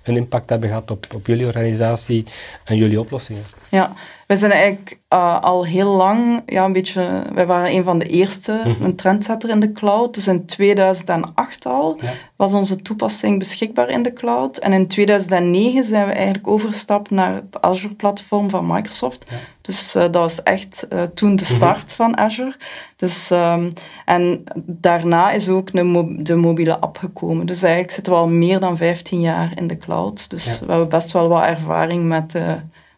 een 0.02 0.16
impact 0.16 0.50
hebben 0.50 0.68
gehad 0.68 0.90
op, 0.90 1.06
op 1.14 1.26
jullie 1.26 1.46
organisatie 1.46 2.24
en 2.64 2.76
jullie 2.76 3.00
oplossingen. 3.00 3.42
Ja, 3.68 3.92
we 4.34 4.40
zijn 4.40 4.52
eigenlijk 4.52 5.00
uh, 5.12 5.40
al 5.40 5.64
heel 5.64 5.90
lang, 5.96 6.42
ja, 6.46 6.64
een 6.64 6.72
beetje, 6.72 7.22
wij 7.34 7.46
waren 7.46 7.70
een 7.70 7.84
van 7.84 7.98
de 7.98 8.06
eerste, 8.06 8.60
mm 8.64 8.84
een 8.84 8.96
trendsetter 8.96 9.50
in 9.50 9.60
de 9.60 9.72
cloud. 9.72 10.14
Dus 10.14 10.26
in 10.26 10.46
2008 10.46 11.66
al 11.66 11.96
ja. 12.00 12.12
was 12.36 12.52
onze 12.52 12.82
toepassing 12.82 13.38
beschikbaar 13.38 13.88
in 13.88 14.02
de 14.02 14.12
cloud. 14.12 14.56
En 14.56 14.72
in 14.72 14.86
2009 14.86 15.84
zijn 15.84 16.06
we 16.06 16.12
eigenlijk 16.12 16.48
overgestapt 16.48 17.10
naar 17.10 17.34
het 17.34 17.60
Azure-platform 17.60 18.50
van 18.50 18.66
Microsoft. 18.66 19.24
Ja. 19.28 19.36
Dus 19.60 19.96
uh, 19.96 20.02
dat 20.02 20.14
was 20.14 20.42
echt 20.42 20.86
uh, 20.92 21.02
toen 21.02 21.36
de 21.36 21.44
mhm. 21.44 21.54
start 21.54 21.92
van 21.92 22.18
Azure. 22.18 22.54
Dus, 22.96 23.30
um, 23.30 23.72
en 24.04 24.44
daarna 24.56 25.30
is 25.30 25.48
ook 25.48 25.72
de, 25.72 25.82
mo 25.82 26.08
de, 26.18 26.34
mobiele 26.34 26.78
app 26.78 26.98
gekomen. 26.98 27.46
Dus 27.46 27.62
eigenlijk 27.62 27.92
zitten 27.92 28.12
we 28.12 28.18
al 28.18 28.28
meer 28.28 28.60
dan 28.60 28.76
15 28.76 29.20
jaar 29.20 29.52
in 29.54 29.66
de 29.66 29.78
cloud. 29.78 30.30
Dus 30.30 30.44
ja. 30.44 30.66
we 30.66 30.70
hebben 30.70 30.88
best 30.88 31.12
wel 31.12 31.28
wat 31.28 31.44
ervaring 31.44 32.04
met 32.04 32.34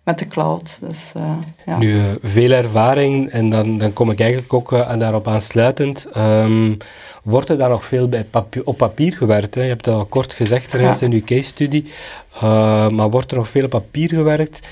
met 0.07 0.19
de 0.19 0.27
cloud. 0.27 0.79
Dus, 0.81 1.13
uh, 1.17 1.33
ja. 1.67 1.79
Nu, 1.79 1.95
uh, 1.95 2.13
veel 2.23 2.51
ervaring 2.51 3.31
en 3.31 3.51
dan, 3.51 3.79
dan 3.79 3.93
kom 3.93 4.11
ik 4.11 4.21
eigenlijk 4.21 4.53
ook 4.53 4.73
uh, 4.73 4.99
daarop 4.99 5.29
aansluitend. 5.29 6.07
Um, 6.17 6.77
wordt 7.23 7.49
er 7.49 7.59
daar 7.59 7.69
nog 7.69 7.85
veel 7.85 8.09
bij 8.09 8.25
papier, 8.25 8.65
op 8.65 8.77
papier 8.77 9.17
gewerkt? 9.17 9.55
Hè? 9.55 9.63
Je 9.63 9.69
hebt 9.69 9.87
het 9.87 9.95
al 9.95 10.05
kort 10.05 10.35
gezegd 10.35 10.73
er 10.73 10.81
ja. 10.81 10.97
in 11.01 11.13
uw 11.13 11.25
case 11.25 11.43
study. 11.43 11.85
maar 12.91 13.11
wordt 13.11 13.31
er 13.31 13.37
nog 13.37 13.49
veel 13.49 13.65
op 13.65 13.71
papier 13.71 14.09
gewerkt? 14.09 14.69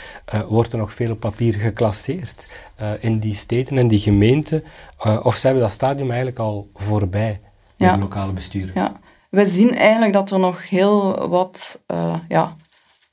wordt 0.48 0.72
er 0.72 0.78
nog 0.78 0.92
veel 0.92 1.10
op 1.10 1.20
papier 1.20 1.54
geclasseerd 1.54 2.48
in 3.00 3.18
die 3.18 3.34
steden 3.34 3.78
en 3.78 3.88
die 3.88 4.00
gemeenten? 4.00 4.64
of 5.22 5.36
zijn 5.36 5.54
we 5.54 5.60
dat 5.60 5.72
stadium 5.72 6.08
eigenlijk 6.08 6.38
al 6.38 6.66
voorbij 6.74 7.40
ja. 7.76 7.90
met 7.90 8.00
lokale 8.00 8.32
besturen? 8.32 8.72
Ja, 8.74 8.92
we 9.30 9.46
zien 9.46 9.76
eigenlijk 9.76 10.12
dat 10.12 10.30
er 10.30 10.38
nog 10.38 10.68
heel 10.68 11.28
wat 11.28 11.80
ja, 12.28 12.54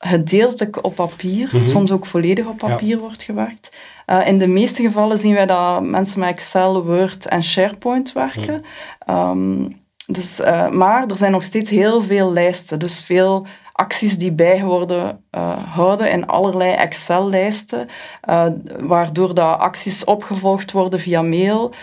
gedeeltelijk 0.07 0.85
op 0.85 0.95
papier, 0.95 1.49
Mhm. 1.53 1.63
soms 1.63 1.91
ook 1.91 2.05
volledig 2.05 2.45
op 2.45 2.57
papier 2.57 2.97
wordt 2.99 3.23
gewerkt. 3.23 3.77
Eh, 4.05 4.27
in 4.27 4.37
de 4.39 4.47
meeste 4.47 4.81
gevallen 4.81 5.19
zien 5.19 5.33
wij 5.33 5.45
dat 5.45 5.83
mensen 5.85 6.19
met 6.19 6.29
Excel, 6.29 6.83
Word 6.85 7.25
en 7.25 7.43
SharePoint 7.43 8.13
werken. 8.13 8.63
Ehm, 9.05 9.67
dus, 10.11 10.39
eh, 10.39 10.69
maar 10.69 11.05
er 11.07 11.17
zijn 11.17 11.31
nog 11.31 11.43
steeds 11.43 11.69
heel 11.69 12.01
veel 12.01 12.33
lijsten, 12.33 12.79
dus 12.79 13.01
veel 13.01 13.45
acties 13.73 14.17
die 14.17 14.31
bij 14.31 14.63
worden 14.63 15.23
eh, 15.29 15.73
houden 15.73 16.11
in 16.11 16.27
allerlei 16.27 16.73
Excel-lijsten, 16.73 17.87
eh, 18.21 18.45
waardoor 18.79 19.33
dat 19.33 19.59
acties 19.59 20.03
opgevolgd 20.03 20.71
worden 20.71 20.99
via 20.99 21.21
mail, 21.21 21.73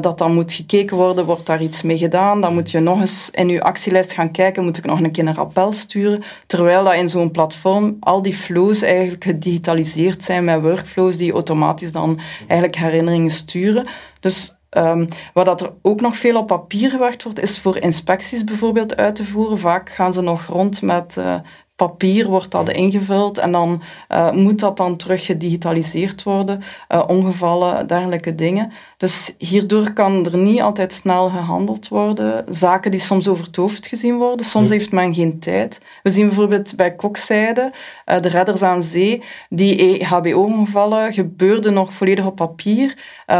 dat 0.00 0.18
dan 0.18 0.34
moet 0.34 0.52
gekeken 0.52 0.96
worden, 0.96 1.24
wordt 1.24 1.46
daar 1.46 1.62
iets 1.62 1.82
mee 1.82 1.98
gedaan, 1.98 2.40
dan 2.40 2.54
moet 2.54 2.70
je 2.70 2.80
nog 2.80 3.00
eens 3.00 3.30
in 3.30 3.48
je 3.48 3.62
actielijst 3.62 4.12
gaan 4.12 4.30
kijken, 4.30 4.64
moet 4.64 4.78
ik 4.78 4.84
nog 4.84 5.02
een 5.02 5.12
keer 5.12 5.26
een 5.26 5.34
rappel 5.34 5.72
sturen, 5.72 6.22
terwijl 6.46 6.84
dat 6.84 6.94
in 6.94 7.08
zo'n 7.08 7.30
platform 7.30 7.96
al 8.00 8.22
die 8.22 8.34
flows 8.34 8.82
eigenlijk 8.82 9.24
gedigitaliseerd 9.24 10.22
zijn 10.22 10.44
met 10.44 10.62
workflows 10.62 11.16
die 11.16 11.32
automatisch 11.32 11.92
dan 11.92 12.20
eigenlijk 12.38 12.76
herinneringen 12.76 13.30
sturen. 13.30 13.86
Dus 14.20 14.55
Um, 14.76 15.08
wat 15.34 15.44
dat 15.44 15.60
er 15.60 15.72
ook 15.82 16.00
nog 16.00 16.16
veel 16.16 16.36
op 16.36 16.46
papier 16.46 16.90
gewerkt 16.90 17.22
wordt, 17.22 17.40
is 17.40 17.58
voor 17.58 17.76
inspecties 17.76 18.44
bijvoorbeeld 18.44 18.96
uit 18.96 19.14
te 19.14 19.24
voeren. 19.24 19.58
Vaak 19.58 19.90
gaan 19.90 20.12
ze 20.12 20.20
nog 20.20 20.46
rond 20.46 20.82
met 20.82 21.16
uh, 21.18 21.34
papier, 21.76 22.28
wordt 22.28 22.50
dat 22.50 22.70
ingevuld 22.70 23.38
en 23.38 23.52
dan 23.52 23.82
uh, 24.08 24.30
moet 24.30 24.60
dat 24.60 24.76
dan 24.76 24.96
terug 24.96 25.24
gedigitaliseerd 25.24 26.22
worden. 26.22 26.62
Uh, 26.88 27.02
ongevallen, 27.06 27.86
dergelijke 27.86 28.34
dingen. 28.34 28.72
Dus 28.96 29.34
hierdoor 29.38 29.92
kan 29.92 30.26
er 30.26 30.36
niet 30.36 30.60
altijd 30.60 30.92
snel 30.92 31.28
gehandeld 31.28 31.88
worden. 31.88 32.44
Zaken 32.50 32.90
die 32.90 33.00
soms 33.00 33.28
over 33.28 33.44
het 33.44 33.56
hoofd 33.56 33.86
gezien 33.86 34.16
worden. 34.16 34.46
Soms 34.46 34.70
heeft 34.70 34.92
men 34.92 35.14
geen 35.14 35.38
tijd. 35.38 35.80
We 36.02 36.10
zien 36.10 36.26
bijvoorbeeld 36.26 36.76
bij 36.76 36.94
kokzijde, 36.94 37.72
uh, 38.06 38.20
de 38.20 38.28
redders 38.28 38.62
aan 38.62 38.82
zee, 38.82 39.22
die 39.48 39.82
E 39.82 40.04
HBO-ongevallen 40.04 41.12
gebeurden 41.12 41.72
nog 41.72 41.92
volledig 41.92 42.26
op 42.26 42.36
papier. 42.36 42.96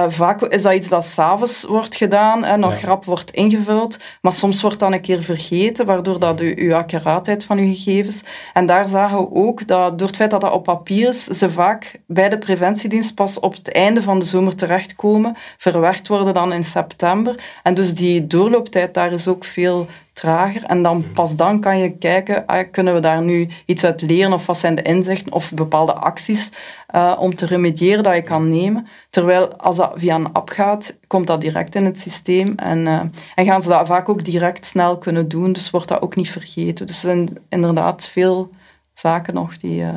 Vaak 0.09 0.43
is 0.43 0.63
dat 0.63 0.75
iets 0.75 0.89
dat 0.89 1.07
s'avonds 1.07 1.65
wordt 1.65 1.97
gedaan 1.97 2.45
en 2.45 2.61
nog 2.61 2.81
ja. 2.81 2.87
rap 2.87 3.05
wordt 3.05 3.31
ingevuld. 3.31 3.99
Maar 4.21 4.33
soms 4.33 4.63
wordt 4.63 4.79
dat 4.79 4.93
een 4.93 5.01
keer 5.01 5.23
vergeten, 5.23 5.87
waardoor 5.87 6.19
dat 6.19 6.41
u, 6.41 6.55
uw 6.57 6.75
accuraatheid 6.75 7.45
van 7.45 7.59
uw 7.59 7.75
gegevens. 7.75 8.25
En 8.53 8.67
daar 8.67 8.89
zagen 8.89 9.19
we 9.19 9.35
ook 9.35 9.67
dat 9.67 9.99
door 9.99 10.07
het 10.07 10.17
feit 10.17 10.31
dat 10.31 10.41
dat 10.41 10.53
op 10.53 10.65
papier 10.65 11.09
is, 11.09 11.25
ze 11.25 11.51
vaak 11.51 12.01
bij 12.07 12.29
de 12.29 12.39
preventiedienst 12.39 13.15
pas 13.15 13.41
op 13.41 13.55
het 13.55 13.73
einde 13.73 14.03
van 14.03 14.19
de 14.19 14.25
zomer 14.25 14.57
terechtkomen 14.57 15.37
verwerkt 15.57 16.09
worden 16.09 16.35
dan 16.35 16.53
in 16.53 16.65
september. 16.65 17.35
En 17.63 17.75
dus 17.75 17.95
die 17.95 18.27
doorlooptijd 18.27 18.95
daar 18.95 19.13
is 19.13 19.29
ook 19.29 19.45
veel 19.45 19.87
trager. 20.17 20.65
En 20.65 20.83
dan 20.83 21.05
pas 21.13 21.37
dan 21.37 21.61
kan 21.61 21.79
je 21.79 21.91
kijken, 21.91 22.47
ah, 22.47 22.71
kunnen 22.71 22.95
we 22.95 23.01
daar 23.01 23.23
nu 23.23 23.49
iets 23.67 23.85
uit 23.85 24.01
leren 24.01 24.33
of 24.33 24.47
wat 24.47 24.59
zijn 24.59 24.75
de 24.75 24.83
inzichten 24.83 25.33
of 25.33 25.53
bepaalde 25.53 25.93
acties 25.93 26.51
uh, 26.95 27.17
om 27.19 27.35
te 27.35 27.47
remediëren 27.47 28.03
dat 28.03 28.15
je 28.15 28.23
kan 28.23 28.49
nemen. 28.49 28.87
Terwijl 29.11 29.57
als 29.57 29.77
dat 29.77 29.93
via 29.95 30.15
een 30.15 30.33
app 30.33 30.49
gaat, 30.49 30.97
komt 31.07 31.27
dat 31.27 31.41
direct 31.41 31.75
in 31.75 31.85
het 31.85 31.99
systeem 31.99 32.53
en, 32.57 32.79
uh, 32.79 33.01
en 33.35 33.45
gaan 33.45 33.63
ze 33.63 33.69
dat 33.69 33.87
vaak 33.87 34.09
ook 34.09 34.25
direct 34.25 34.67
snel 34.67 34.99
kunnen 34.99 35.29
doen, 35.29 35.53
dus 35.53 35.71
wordt 35.71 35.89
dat 35.89 36.03
ook 36.03 36.17
niet 36.17 36.31
vergeten. 36.31 36.87
Dus 36.87 36.97
er 36.97 37.09
zijn 37.09 37.39
inderdaad 37.49 38.09
veel 38.09 38.51
zaken 38.93 39.35
nog 39.35 39.57
die... 39.57 39.81
Uh, 39.81 39.89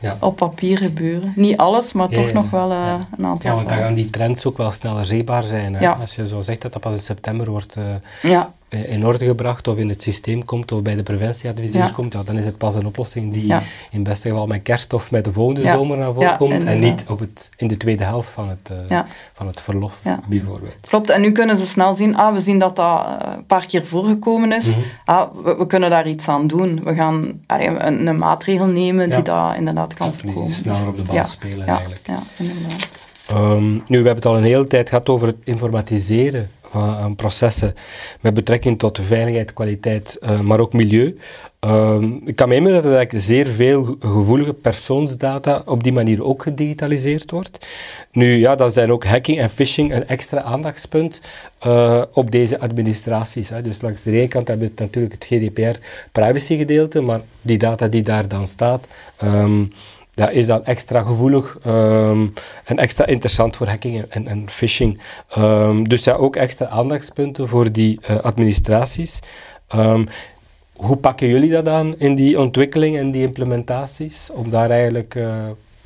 ja. 0.00 0.16
op 0.20 0.36
papier 0.36 0.78
gebeuren. 0.78 1.32
Niet 1.36 1.56
alles, 1.56 1.92
maar 1.92 2.08
toch 2.08 2.26
ja, 2.26 2.32
nog 2.32 2.50
wel 2.50 2.70
uh, 2.70 2.94
een 3.18 3.26
aantal 3.26 3.50
Ja, 3.50 3.56
want 3.56 3.68
dan 3.68 3.78
gaan 3.78 3.94
die 3.94 4.10
trends 4.10 4.46
ook 4.46 4.56
wel 4.56 4.70
sneller 4.70 5.06
zichtbaar 5.06 5.42
zijn. 5.42 5.74
Hè? 5.74 5.88
Als 5.88 6.14
je 6.16 6.26
zo 6.26 6.40
zegt 6.40 6.62
dat 6.62 6.72
dat 6.72 6.82
pas 6.82 6.92
in 6.92 6.98
september 6.98 7.50
wordt 7.50 7.76
uh, 7.76 8.42
in 8.68 9.06
orde 9.06 9.24
gebracht 9.24 9.68
of 9.68 9.78
in 9.78 9.88
het 9.88 10.02
systeem 10.02 10.44
komt 10.44 10.72
of 10.72 10.82
bij 10.82 10.94
de 10.94 11.02
preventieadviseurs 11.02 11.92
komt, 11.92 12.12
ja, 12.12 12.22
dan 12.22 12.38
is 12.38 12.44
het 12.44 12.58
pas 12.58 12.74
een 12.74 12.86
oplossing 12.86 13.32
die 13.32 13.54
in 13.90 14.02
beste 14.02 14.28
geval 14.28 14.46
met 14.46 14.62
kerst 14.62 14.92
of 14.92 15.10
met 15.10 15.24
de 15.24 15.32
volgende 15.32 15.66
zomer 15.66 15.98
naar 15.98 16.12
voren 16.12 16.36
komt 16.36 16.64
en 16.64 16.78
niet 16.78 17.04
op 17.08 17.18
het, 17.18 17.50
in 17.56 17.68
de 17.68 17.76
tweede 17.76 18.04
helft 18.04 18.28
van 18.28 18.48
het, 18.48 18.70
uh, 18.90 19.00
van 19.32 19.46
het 19.46 19.60
verlof 19.60 19.98
bijvoorbeeld. 20.28 20.74
Klopt, 20.80 21.10
en 21.10 21.20
nu 21.20 21.32
kunnen 21.32 21.56
ze 21.56 21.66
snel 21.66 21.94
zien, 21.94 22.16
ah, 22.16 22.32
we 22.32 22.40
zien 22.40 22.58
dat 22.58 22.76
dat 22.76 23.06
een 23.36 23.46
paar 23.46 23.66
keer 23.66 23.86
voorgekomen 23.86 24.52
is, 24.52 24.66
mm 24.66 24.82
-hmm. 24.82 24.90
ah, 25.04 25.34
we, 25.44 25.56
we, 25.56 25.66
kunnen 25.66 25.90
daar 25.90 26.08
iets 26.08 26.28
aan 26.28 26.46
doen. 26.46 26.80
We 26.84 26.94
gaan 26.94 27.40
allee, 27.46 27.66
een, 27.68 28.06
een, 28.06 28.18
maatregel 28.18 28.66
nemen 28.66 29.10
die 29.10 29.22
dat 29.22 29.56
inderdaad 29.56 29.94
kan 29.94 30.12
voorkomen. 30.12 30.46
Die 30.46 30.56
sneller 30.56 30.88
op 30.88 30.96
de 30.96 31.02
bal 31.02 31.26
spelen 31.26 31.66
eigenlijk. 31.66 32.06
Ja, 32.06 32.18
inderdaad. 32.36 32.88
Um, 33.30 33.72
nu, 33.72 33.82
we 33.86 33.94
hebben 33.94 34.14
het 34.14 34.26
al 34.26 34.36
een 34.36 34.42
hele 34.42 34.66
tijd 34.66 34.88
gehad 34.88 35.08
over 35.08 35.26
het 35.26 35.36
informatiseren 35.44 36.50
van 36.70 37.14
processen 37.16 37.74
met 38.20 38.34
betrekking 38.34 38.78
tot 38.78 39.00
veiligheid, 39.02 39.52
kwaliteit, 39.52 40.18
uh, 40.22 40.40
maar 40.40 40.60
ook 40.60 40.72
milieu. 40.72 41.16
Um, 41.60 42.20
ik 42.24 42.36
kan 42.36 42.48
me 42.48 42.54
inbeelden 42.54 42.82
dat 42.82 42.92
eigenlijk 42.92 43.24
zeer 43.24 43.46
veel 43.46 43.96
gevoelige 44.00 44.54
persoonsdata 44.54 45.62
op 45.64 45.82
die 45.82 45.92
manier 45.92 46.24
ook 46.24 46.42
gedigitaliseerd 46.42 47.30
wordt. 47.30 47.66
Nu, 48.12 48.34
ja, 48.34 48.54
dan 48.54 48.70
zijn 48.70 48.92
ook 48.92 49.04
hacking 49.04 49.38
en 49.38 49.50
phishing 49.50 49.94
een 49.94 50.08
extra 50.08 50.42
aandachtspunt 50.42 51.20
uh, 51.66 52.02
op 52.12 52.30
deze 52.30 52.60
administraties. 52.60 53.50
Dus 53.62 53.80
langs 53.80 54.02
de 54.02 54.10
ene 54.10 54.28
kant 54.28 54.48
hebben 54.48 54.66
we 54.74 54.82
natuurlijk 54.82 55.14
het 55.14 55.24
GDPR 55.24 55.78
privacygedeelte, 56.12 57.00
maar 57.00 57.20
die 57.42 57.58
data 57.58 57.88
die 57.88 58.02
daar 58.02 58.28
dan 58.28 58.46
staat, 58.46 58.86
um, 59.22 59.72
dat 60.16 60.30
is 60.30 60.46
dan 60.46 60.64
extra 60.64 61.02
gevoelig 61.02 61.58
um, 61.66 62.32
en 62.64 62.76
extra 62.76 63.06
interessant 63.06 63.56
voor 63.56 63.66
hacking 63.66 64.04
en, 64.08 64.26
en 64.26 64.50
phishing. 64.50 65.00
Um, 65.38 65.88
dus 65.88 66.04
ja, 66.04 66.12
ook 66.12 66.36
extra 66.36 66.66
aandachtspunten 66.66 67.48
voor 67.48 67.72
die 67.72 68.00
uh, 68.10 68.16
administraties. 68.16 69.20
Um, 69.74 70.08
hoe 70.72 70.96
pakken 70.96 71.28
jullie 71.28 71.50
dat 71.50 71.68
aan 71.68 71.98
in 71.98 72.14
die 72.14 72.40
ontwikkeling 72.40 72.96
en 72.96 73.10
die 73.10 73.22
implementaties, 73.22 74.30
om 74.32 74.50
daar 74.50 74.70
eigenlijk 74.70 75.14
uh, 75.14 75.34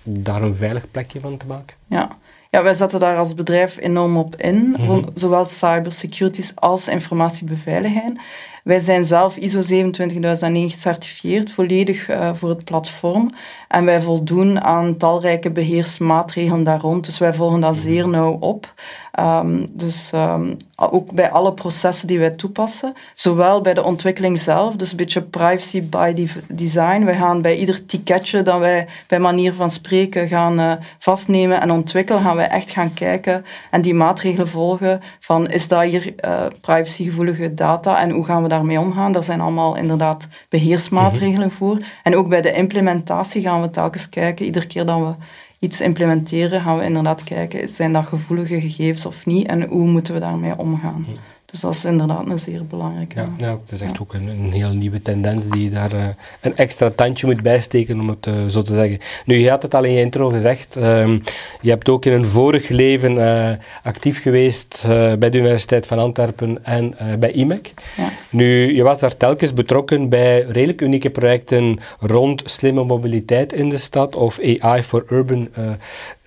daar 0.03 0.43
een 0.43 0.55
veilig 0.55 0.91
plekje 0.91 1.21
van 1.21 1.37
te 1.37 1.47
maken? 1.47 1.77
Ja. 1.87 2.19
Ja, 2.51 2.63
wij 2.63 2.75
zetten 2.75 3.01
daar 3.01 3.17
als 3.17 3.35
bedrijf 3.35 3.77
enorm 3.81 4.17
op 4.17 4.37
in, 4.37 4.57
mm 4.57 4.75
-hmm. 4.75 5.05
zowel 5.15 5.45
cybersecurity 5.45 6.43
als 6.55 6.89
informatiebeveiliging. 6.89 8.21
Wij 8.65 8.79
zijn 8.79 9.05
zelf 9.05 9.37
ISO 9.37 9.63
27001 9.63 10.71
gecertificeerd, 10.71 11.53
volledig 11.53 12.09
uh, 12.09 12.35
voor 12.35 12.49
het 12.49 12.65
platform. 12.65 13.35
En 13.71 13.85
wij 13.85 14.03
voldoen 14.03 14.61
aan 14.61 14.97
talrijke 14.97 15.51
beheersmaatregelen 15.51 16.65
daar 16.65 16.81
rond. 16.81 17.05
Dus 17.05 17.19
wij 17.19 17.35
volgen 17.35 17.61
dat 17.61 17.77
zeer 17.77 18.09
nauw 18.09 18.37
op. 18.41 18.73
Um, 19.21 19.67
dus 19.73 20.13
um, 20.15 20.57
ook 20.77 21.13
bij 21.13 21.31
alle 21.31 21.53
processen 21.53 22.07
die 22.07 22.19
wij 22.19 22.31
toepassen, 22.31 22.93
zowel 23.15 23.61
bij 23.61 23.75
de 23.75 23.83
ontwikkeling 23.83 24.39
zelf, 24.39 24.77
dus 24.77 24.91
een 24.91 24.97
beetje 24.97 25.23
privacy 25.23 25.89
by 25.89 26.27
design. 26.49 27.05
Wij 27.05 27.15
gaan 27.15 27.43
bij 27.43 27.57
ieder 27.57 27.87
ticketje 27.87 28.43
dat 28.43 28.59
wij 28.59 28.87
bij 29.07 29.19
manier 29.19 29.55
van 29.55 29.71
spreken 29.71 30.29
gaan 30.29 30.61
uh, 30.61 30.73
vastnemen 30.99 31.61
en 31.61 31.71
ontwikkelen, 31.71 32.23
gaan 32.23 32.37
wij 32.37 32.49
echt 32.49 32.71
gaan 32.71 32.95
kijken 32.95 33.45
en 33.71 33.83
die 33.83 33.95
maatregelen 33.95 34.49
volgen 34.49 35.01
van 35.21 35.51
is 35.51 35.69
dat 35.69 35.83
hier 35.83 36.15
uh, 36.25 36.41
privacygevoelige 36.61 37.55
data 37.55 38.01
en 38.01 38.11
hoe 38.11 38.25
gaan 38.25 38.43
we 38.43 38.49
daarmee 38.49 38.81
omgaan. 38.81 39.13
Daar 39.13 39.25
zijn 39.25 39.41
allemaal 39.41 39.77
inderdaad 39.77 40.29
beheersmaatregelen 40.49 41.35
mm 41.35 41.43
-hmm. 41.43 41.51
voor. 41.51 41.79
En 42.03 42.17
ook 42.17 42.29
bij 42.29 42.41
de 42.41 42.53
implementatie 42.53 43.43
gaan 43.43 43.60
we 43.63 43.71
telkens 43.71 44.09
kijken, 44.09 44.45
iedere 44.45 44.67
keer 44.67 44.87
dat 44.87 44.99
we 44.99 45.15
iets 45.59 45.81
implementeren, 45.81 46.61
gaan 46.61 46.79
we 46.79 46.85
inderdaad 46.85 47.25
kijken, 47.25 47.69
zijn 47.69 47.93
dat 47.93 48.07
gevoelige 48.07 48.61
gegevens 48.61 49.07
of 49.07 49.27
niet? 49.27 49.47
En 49.47 49.63
hoe 49.63 49.87
moeten 49.87 50.15
we 50.15 50.21
daarmee 50.21 50.59
omgaan. 50.59 51.07
Dus 51.51 51.61
dat 51.61 51.75
is 51.75 51.85
inderdaad 51.85 52.27
een 52.27 52.39
zeer 52.39 52.67
belangrijke. 52.67 53.17
Ja, 53.17 53.29
ja 53.39 53.59
het 53.65 53.73
is 53.73 53.81
echt 53.81 53.93
ja. 53.93 53.99
ook 54.01 54.15
een, 54.15 54.29
een 54.29 54.53
heel 54.53 54.73
nieuwe 54.73 55.03
tendens 55.03 55.49
die 55.49 55.65
je 55.65 55.71
daar 55.71 55.95
uh, 55.95 56.07
een 56.41 56.57
extra 56.57 56.91
tandje 56.91 57.27
moet 57.27 57.43
bijsteken, 57.43 58.01
om 58.01 58.09
het 58.09 58.27
uh, 58.27 58.47
zo 58.47 58.63
te 58.63 58.75
zeggen. 58.75 58.99
Nu, 59.25 59.39
je 59.39 59.51
had 59.51 59.63
het 59.63 59.75
al 59.75 59.85
in 59.85 59.93
je 59.93 60.01
intro 60.01 60.29
gezegd, 60.29 60.77
um, 60.77 61.23
je 61.61 61.71
hebt 61.71 61.89
ook 61.89 62.05
in 62.05 62.13
een 62.13 62.27
vorig 62.27 62.69
leven 62.69 63.13
uh, 63.13 63.51
actief 63.83 64.23
geweest 64.23 64.85
bij 65.19 65.31
de 65.31 65.39
Universiteit 65.39 65.87
van 65.87 65.99
Antwerpen 65.99 66.65
en 66.65 66.95
bij 67.19 67.33
IMEC. 67.33 67.73
Ja. 67.97 68.09
Nu, 68.31 68.75
je 68.75 68.83
was 68.83 68.99
daar 68.99 69.17
telkens 69.17 69.55
betrokken 69.55 70.09
bij 70.09 70.41
redelijk 70.41 70.81
unieke 70.81 71.11
projecten 71.11 71.79
rond 72.01 72.43
slimme 72.45 72.85
mobiliteit 72.85 73.53
in 73.53 73.69
de 73.69 73.79
stad 73.79 74.17
of 74.17 74.39
AI 74.61 74.83
for 74.83 75.05
Urban 75.09 75.49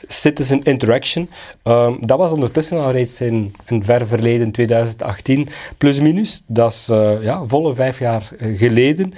Citizen 0.08 0.63
Interaction. 0.63 1.30
Um, 1.63 1.98
dat 2.01 2.18
was 2.18 2.32
ondertussen 2.32 2.80
al 2.80 2.92
reeds 2.92 3.22
in 3.22 3.53
een 3.65 3.84
ver 3.84 4.08
verleden, 4.08 4.51
2018, 5.22 5.77
plus 5.77 6.00
minus. 6.00 6.41
Dat 6.48 6.72
is 6.72 6.89
uh, 6.91 7.24
ja, 7.24 7.46
volle 7.46 7.75
vijf 7.75 8.00
jaar 8.00 8.29
uh, 8.39 8.60
geleden. 8.60 9.13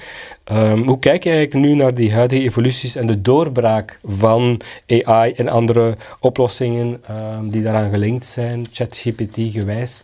Um, 0.51 0.87
hoe 0.87 0.99
kijk 0.99 1.23
je 1.23 1.29
eigenlijk 1.29 1.65
nu 1.65 1.75
naar 1.75 1.93
die 1.93 2.13
huidige 2.13 2.41
evoluties 2.41 2.95
en 2.95 3.07
de 3.07 3.21
doorbraak 3.21 3.99
van 4.03 4.61
AI 4.87 5.31
en 5.31 5.49
andere 5.49 5.95
oplossingen 6.19 7.01
um, 7.11 7.49
die 7.49 7.61
daaraan 7.61 7.89
gelinkt 7.89 8.25
zijn, 8.25 8.65
ChatGPT 8.71 9.37
gewijs? 9.37 10.03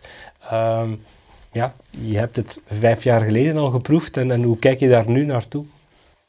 ja, 1.52 1.74
je 1.90 2.18
hebt 2.18 2.36
het 2.36 2.60
vijf 2.66 3.04
jaar 3.04 3.20
geleden 3.20 3.56
al 3.56 3.70
geproefd 3.70 4.16
en, 4.16 4.30
en 4.30 4.42
hoe 4.42 4.58
kijk 4.58 4.80
je 4.80 4.88
daar 4.88 5.10
nu 5.10 5.24
naartoe? 5.24 5.64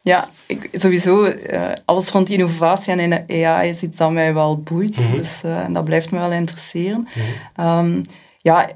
Ja, 0.03 0.29
ik, 0.45 0.69
sowieso, 0.71 1.25
uh, 1.25 1.71
alles 1.85 2.09
rond 2.09 2.29
innovatie 2.29 2.93
en 2.93 3.25
AI 3.29 3.69
is 3.69 3.83
iets 3.83 3.97
dat 3.97 4.11
mij 4.11 4.33
wel 4.33 4.57
boeit. 4.57 4.99
Mm 4.99 5.05
-hmm. 5.05 5.17
Dus 5.17 5.41
uh, 5.45 5.59
en 5.59 5.73
dat 5.73 5.85
blijft 5.85 6.11
me 6.11 6.19
wel 6.19 6.31
interesseren. 6.31 7.07
Mm 7.15 7.23
-hmm. 7.55 7.95
um, 7.95 8.01
ja, 8.37 8.69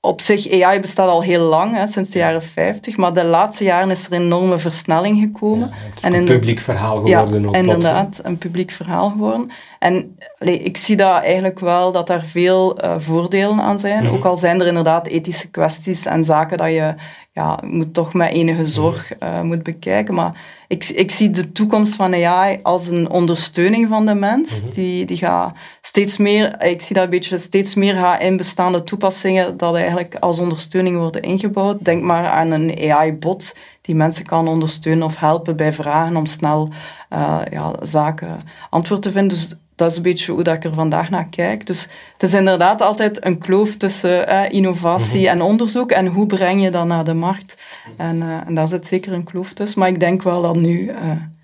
op 0.00 0.20
zich, 0.20 0.62
AI 0.62 0.80
bestaat 0.80 1.08
al 1.08 1.22
heel 1.22 1.48
lang, 1.48 1.74
hè, 1.74 1.86
sinds 1.86 2.10
de 2.10 2.18
jaren 2.18 2.42
50, 2.42 2.96
maar 2.96 3.12
de 3.12 3.24
laatste 3.24 3.64
jaren 3.64 3.90
is 3.90 4.06
er 4.06 4.12
een 4.12 4.22
enorme 4.22 4.58
versnelling 4.58 5.20
gekomen. 5.20 5.68
Ja, 5.68 5.74
het 5.74 5.96
is 5.96 6.02
en 6.02 6.14
een 6.14 6.24
publiek 6.24 6.60
verhaal 6.60 6.96
geworden. 6.96 7.42
Ja, 7.42 7.58
inderdaad, 7.58 8.20
een 8.22 8.38
publiek 8.38 8.70
verhaal 8.70 9.10
geworden. 9.10 9.50
En 9.80 10.16
allee, 10.38 10.58
ik 10.58 10.76
zie 10.76 10.96
dat 10.96 11.22
eigenlijk 11.22 11.58
wel, 11.58 11.92
dat 11.92 12.06
daar 12.06 12.24
veel 12.24 12.84
uh, 12.84 12.94
voordelen 12.98 13.60
aan 13.60 13.78
zijn. 13.78 14.04
Mhm. 14.04 14.14
Ook 14.14 14.24
al 14.24 14.36
zijn 14.36 14.60
er 14.60 14.66
inderdaad 14.66 15.06
ethische 15.06 15.50
kwesties 15.50 16.06
en 16.06 16.24
zaken 16.24 16.58
dat 16.58 16.68
je 16.68 16.94
ja, 17.32 17.58
moet 17.64 17.94
toch 17.94 18.14
met 18.14 18.32
enige 18.32 18.66
zorg 18.66 19.12
uh, 19.22 19.40
moet 19.40 19.62
bekijken. 19.62 20.14
Maar 20.14 20.40
ik, 20.68 20.84
ik 20.84 21.10
zie 21.10 21.30
de 21.30 21.52
toekomst 21.52 21.94
van 21.94 22.14
AI 22.14 22.60
als 22.62 22.86
een 22.86 23.10
ondersteuning 23.10 23.88
van 23.88 24.06
de 24.06 24.14
mens. 24.14 24.62
Mhm. 24.62 24.70
die, 24.70 25.04
die 25.04 25.16
gaat 25.16 25.54
steeds 25.80 26.16
meer, 26.16 26.64
ik 26.64 26.82
zie 26.82 26.94
dat 26.94 27.04
een 27.04 27.10
beetje 27.10 27.38
steeds 27.38 27.74
meer 27.74 27.94
gaat 27.94 28.20
in 28.20 28.36
bestaande 28.36 28.84
toepassingen 28.84 29.56
dat 29.56 29.74
eigenlijk 29.74 30.14
als 30.14 30.38
ondersteuning 30.38 30.96
worden 30.96 31.22
ingebouwd. 31.22 31.84
Denk 31.84 32.02
maar 32.02 32.26
aan 32.26 32.50
een 32.50 32.92
AI-bot 32.92 33.54
die 33.80 33.94
mensen 33.94 34.24
kan 34.24 34.48
ondersteunen 34.48 35.04
of 35.04 35.16
helpen 35.16 35.56
bij 35.56 35.72
vragen 35.72 36.16
om 36.16 36.26
snel 36.26 36.68
uh, 37.12 37.40
ja, 37.50 37.72
zaken 37.82 38.40
antwoord 38.70 39.02
te 39.02 39.10
vinden. 39.10 39.28
Dus 39.28 39.54
dat 39.74 39.90
is 39.90 39.96
een 39.96 40.02
beetje 40.02 40.32
hoe 40.32 40.42
dat 40.42 40.54
ik 40.54 40.64
er 40.64 40.74
vandaag 40.74 41.10
naar 41.10 41.28
kijk. 41.28 41.66
Dus 41.66 41.82
het 42.12 42.22
is 42.22 42.34
inderdaad 42.34 42.82
altijd 42.82 43.24
een 43.24 43.38
kloof 43.38 43.76
tussen 43.76 44.28
eh, 44.28 44.50
innovatie 44.50 45.20
mhm. 45.20 45.28
en 45.28 45.42
onderzoek 45.42 45.90
en 45.90 46.06
hoe 46.06 46.26
breng 46.26 46.62
je 46.62 46.70
dat 46.70 46.86
naar 46.86 47.04
de 47.04 47.14
markt. 47.14 47.56
En, 47.96 48.16
uh, 48.16 48.46
en 48.46 48.54
daar 48.54 48.68
zit 48.68 48.86
zeker 48.86 49.12
een 49.12 49.24
kloof 49.24 49.52
tussen. 49.52 49.80
Maar 49.80 49.88
ik 49.88 50.00
denk 50.00 50.22
wel 50.22 50.42
dat 50.42 50.56
nu 50.56 50.80
uh, 50.80 50.94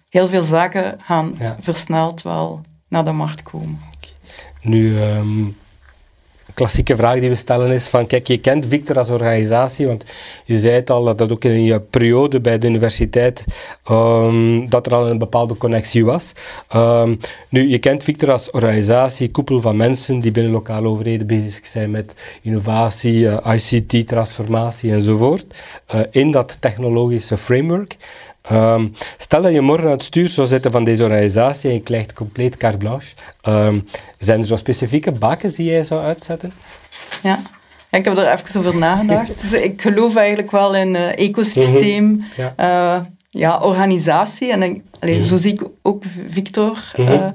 heel 0.08 0.28
veel 0.28 0.42
zaken 0.42 0.94
gaan 0.98 1.38
versneld 1.58 2.22
wel 2.22 2.60
naar 2.88 3.04
de 3.04 3.12
markt 3.12 3.42
komen. 3.42 3.80
Nu, 4.62 5.00
um, 5.00 5.56
klassieke 6.56 6.96
vraag 6.96 7.20
die 7.20 7.28
we 7.28 7.34
stellen 7.34 7.70
is 7.70 7.88
van, 7.88 8.06
kijk, 8.06 8.26
je 8.26 8.38
kent 8.38 8.66
Victor 8.66 8.98
als 8.98 9.10
organisatie, 9.10 9.86
want 9.86 10.04
je 10.44 10.58
zei 10.58 10.74
het 10.74 10.90
al, 10.90 11.16
dat 11.16 11.32
ook 11.32 11.44
in 11.44 11.64
je 11.64 11.80
periode 11.80 12.40
bij 12.40 12.58
de 12.58 12.66
universiteit, 12.66 13.44
um, 13.90 14.68
dat 14.68 14.86
er 14.86 14.94
al 14.94 15.08
een 15.08 15.18
bepaalde 15.18 15.56
connectie 15.56 16.04
was. 16.04 16.32
Um, 16.74 17.18
nu, 17.48 17.68
je 17.68 17.78
kent 17.78 18.04
Victor 18.04 18.30
als 18.30 18.50
organisatie, 18.50 19.30
koepel 19.30 19.60
van 19.60 19.76
mensen 19.76 20.20
die 20.20 20.30
binnen 20.30 20.52
lokale 20.52 20.88
overheden 20.88 21.26
bezig 21.26 21.66
zijn 21.66 21.90
met 21.90 22.14
innovatie, 22.42 23.28
eh, 23.28 23.54
ICT, 23.54 24.06
transformatie 24.06 24.92
enzovoort, 24.92 25.64
uh, 25.94 26.00
in 26.10 26.30
dat 26.30 26.56
technologische 26.60 27.36
framework. 27.36 27.96
Um, 28.52 28.92
stel 29.18 29.42
dat 29.42 29.52
je 29.52 29.60
morgen 29.60 29.86
aan 29.86 29.92
het 29.92 30.02
stuur 30.02 30.28
zou 30.28 30.46
zitten 30.46 30.70
van 30.70 30.84
deze 30.84 31.02
organisatie 31.02 31.68
en 31.68 31.74
je 31.74 31.82
krijgt 31.82 32.12
compleet 32.12 32.56
carte 32.56 32.76
blanche. 32.76 33.14
Um, 33.48 33.88
zijn 34.18 34.40
er 34.40 34.46
zo 34.46 34.56
specifieke 34.56 35.12
bakens 35.12 35.54
die 35.54 35.70
jij 35.70 35.84
zou 35.84 36.04
uitzetten? 36.04 36.52
Ja. 37.22 37.38
Ik 37.90 38.04
heb 38.04 38.16
er 38.16 38.32
even 38.32 38.60
over 38.60 38.76
nagedacht. 38.76 39.40
Dus 39.40 39.52
ik 39.52 39.82
geloof 39.82 40.16
eigenlijk 40.16 40.50
wel 40.50 40.74
in 40.74 40.94
uh, 40.94 41.18
ecosysteem, 41.18 42.04
mm 42.04 42.24
ja. 42.36 42.54
Uh, 42.60 43.04
ja. 43.30 43.58
organisatie. 43.58 44.52
En 44.52 44.62
ik, 44.62 44.82
allee, 45.00 45.24
zo 45.24 45.36
zie 45.36 45.52
ik 45.52 45.62
ook 45.82 46.02
Victor. 46.26 46.92
Mm 46.96 47.06
-hmm. 47.06 47.32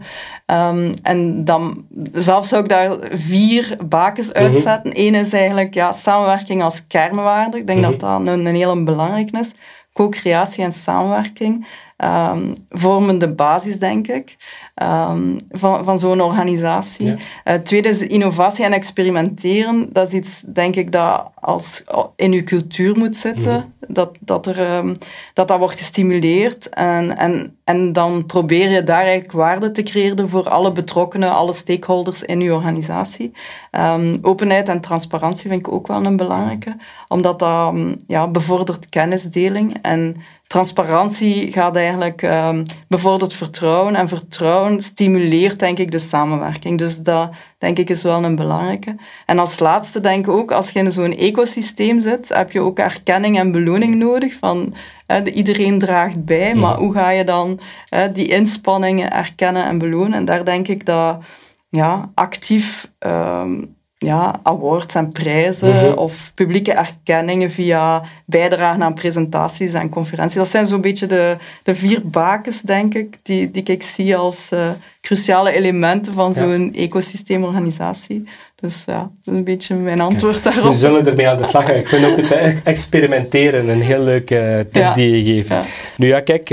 uh, 0.49 0.67
um, 0.67 0.93
en 1.03 1.45
dan, 1.45 1.85
zelf 2.13 2.45
zou 2.45 2.63
ik 2.63 2.69
daar 2.69 2.91
vier 3.11 3.77
bakens 3.85 4.27
mhm. 4.27 4.37
uitzetten. 4.37 4.91
Eén 4.95 5.15
is 5.15 5.33
eigenlijk 5.33 5.73
ja, 5.73 5.91
samenwerking 5.91 6.63
als 6.63 6.87
kernwaarde. 6.87 7.57
Ik 7.57 7.67
denk 7.67 7.79
mhm. 7.79 7.89
dat 7.89 7.99
dat 7.99 8.27
een, 8.27 8.45
een 8.45 8.55
hele 8.55 8.83
belangrijke 8.83 9.39
is 9.39 9.53
co-creatie 9.93 10.63
en 10.63 10.71
samenwerking 10.71 11.65
um, 12.03 12.53
vormen 12.69 13.19
de 13.19 13.29
basis, 13.29 13.79
denk 13.79 14.07
ik, 14.07 14.37
um, 14.83 15.37
van, 15.49 15.83
van 15.83 15.99
zo'n 15.99 16.21
organisatie. 16.21 17.05
Ja. 17.05 17.15
Uh, 17.45 17.53
tweede 17.53 17.89
is 17.89 18.01
innovatie 18.01 18.65
en 18.65 18.73
experimenteren. 18.73 19.89
Dat 19.91 20.07
is 20.07 20.13
iets, 20.13 20.41
denk 20.41 20.75
ik, 20.75 20.91
dat 20.91 21.31
als 21.39 21.83
in 22.15 22.31
je 22.31 22.43
cultuur 22.43 22.97
moet 22.97 23.17
zitten. 23.17 23.53
Mm 23.53 23.79
dat, 23.87 24.17
dat, 24.19 24.45
er, 24.45 24.77
um, 24.77 24.97
dat 25.33 25.47
dat 25.47 25.57
wordt 25.57 25.77
gestimuleerd. 25.77 26.69
En, 26.69 27.17
en, 27.17 27.57
en 27.63 27.93
dan 27.93 28.25
probeer 28.25 28.69
je 28.69 28.83
daar 28.83 29.01
eigenlijk 29.01 29.31
waarde 29.31 29.71
te 29.71 29.83
creëren 29.83 30.29
voor 30.29 30.49
alle 30.49 30.71
betrokkenen, 30.71 31.31
alle 31.31 31.53
stakeholders 31.53 32.23
in 32.23 32.41
je 32.41 32.53
organisatie. 32.53 33.31
openheid 34.21 34.69
en 34.69 34.81
transparantie 34.81 35.49
vind 35.49 35.67
ik 35.67 35.73
ook 35.73 35.87
wel 35.87 36.05
een 36.05 36.17
belangrijke, 36.17 36.75
omdat 37.07 37.39
dat 37.39 37.73
ja, 38.07 38.27
bevordert 38.27 38.89
kennisdeling 38.89 39.77
en 39.81 40.15
transparantie 40.51 41.51
gaat 41.51 41.75
eigenlijk 41.75 42.21
um, 42.21 42.63
bevordert 42.87 43.33
vertrouwen 43.33 43.95
en 43.95 44.07
vertrouwen 44.07 44.81
stimuleert 44.81 45.59
denk 45.59 45.77
ik 45.77 45.91
de 45.91 45.99
samenwerking. 45.99 46.77
Dus 46.77 46.97
dat 46.97 47.29
denk 47.57 47.77
ik 47.77 47.89
is 47.89 48.03
wel 48.03 48.23
een 48.23 48.35
belangrijke. 48.35 48.95
En 49.25 49.39
als 49.39 49.59
laatste 49.59 49.99
denk 49.99 50.25
ik 50.25 50.31
ook, 50.31 50.51
als 50.51 50.69
je 50.69 50.79
in 50.79 50.91
zo'n 50.91 51.15
ecosysteem 51.15 51.99
zit, 51.99 52.29
heb 52.29 52.51
je 52.51 52.59
ook 52.59 52.79
erkenning 52.79 53.37
en 53.37 53.51
beloning 53.51 53.95
nodig 53.95 54.33
van 54.33 54.73
iedereen 55.33 55.79
draagt 55.79 56.25
bij, 56.25 56.55
maar 56.55 56.77
hoe 56.77 56.93
ga 56.93 57.09
je 57.09 57.23
dan 57.23 57.59
die 58.13 58.27
inspanningen 58.27 59.11
erkennen 59.11 59.65
en 59.65 59.77
belonen? 59.77 60.13
En 60.13 60.25
daar 60.25 60.45
denk 60.45 60.67
ik 60.67 60.85
dat 60.85 61.23
ja, 61.69 62.11
actief 62.13 62.91
um, 62.99 63.75
ja, 64.05 64.39
awards 64.43 64.95
en 64.95 65.11
prijzen 65.11 65.75
mhm. 65.75 65.97
of 65.97 66.31
publieke 66.35 66.71
erkenningen 66.71 67.51
via 67.51 68.01
bijdragen 68.25 68.83
aan 68.83 68.93
presentaties 68.93 69.73
en 69.73 69.89
conferenties. 69.89 70.37
Dat 70.37 70.47
zijn 70.47 70.67
zo'n 70.67 70.81
beetje 70.81 71.05
de, 71.05 71.35
de 71.63 71.75
vier 71.75 72.01
bakens, 72.03 72.61
denk 72.61 72.93
ik, 72.93 73.17
die, 73.23 73.51
die 73.51 73.63
ik 73.63 73.83
zie 73.83 74.15
als 74.15 74.49
uh, 74.53 74.69
cruciale 75.01 75.51
elementen 75.51 76.13
van 76.13 76.33
zo'n 76.33 76.73
ecosysteemorganisatie. 76.75 78.27
Dus 78.55 78.83
ja, 78.85 78.99
dat 78.99 79.33
is 79.33 79.33
een 79.33 79.43
beetje 79.43 79.75
mijn 79.75 80.01
antwoord 80.01 80.43
daarop. 80.43 80.63
We 80.63 80.73
zullen 80.77 81.07
ermee 81.07 81.27
aan 81.27 81.37
de 81.37 81.43
slag 81.43 81.65
gaan. 81.65 81.75
Ik 81.75 81.87
vind 81.87 82.05
ook 82.05 82.17
het 82.17 82.63
experimenteren 82.63 83.67
een 83.67 83.81
heel 83.81 84.03
leuke 84.03 84.67
tip 84.71 84.93
die 84.93 85.23
je 85.23 85.43
geeft. 85.43 85.65
Nu 85.97 86.07
ja, 86.07 86.19
kijk... 86.19 86.49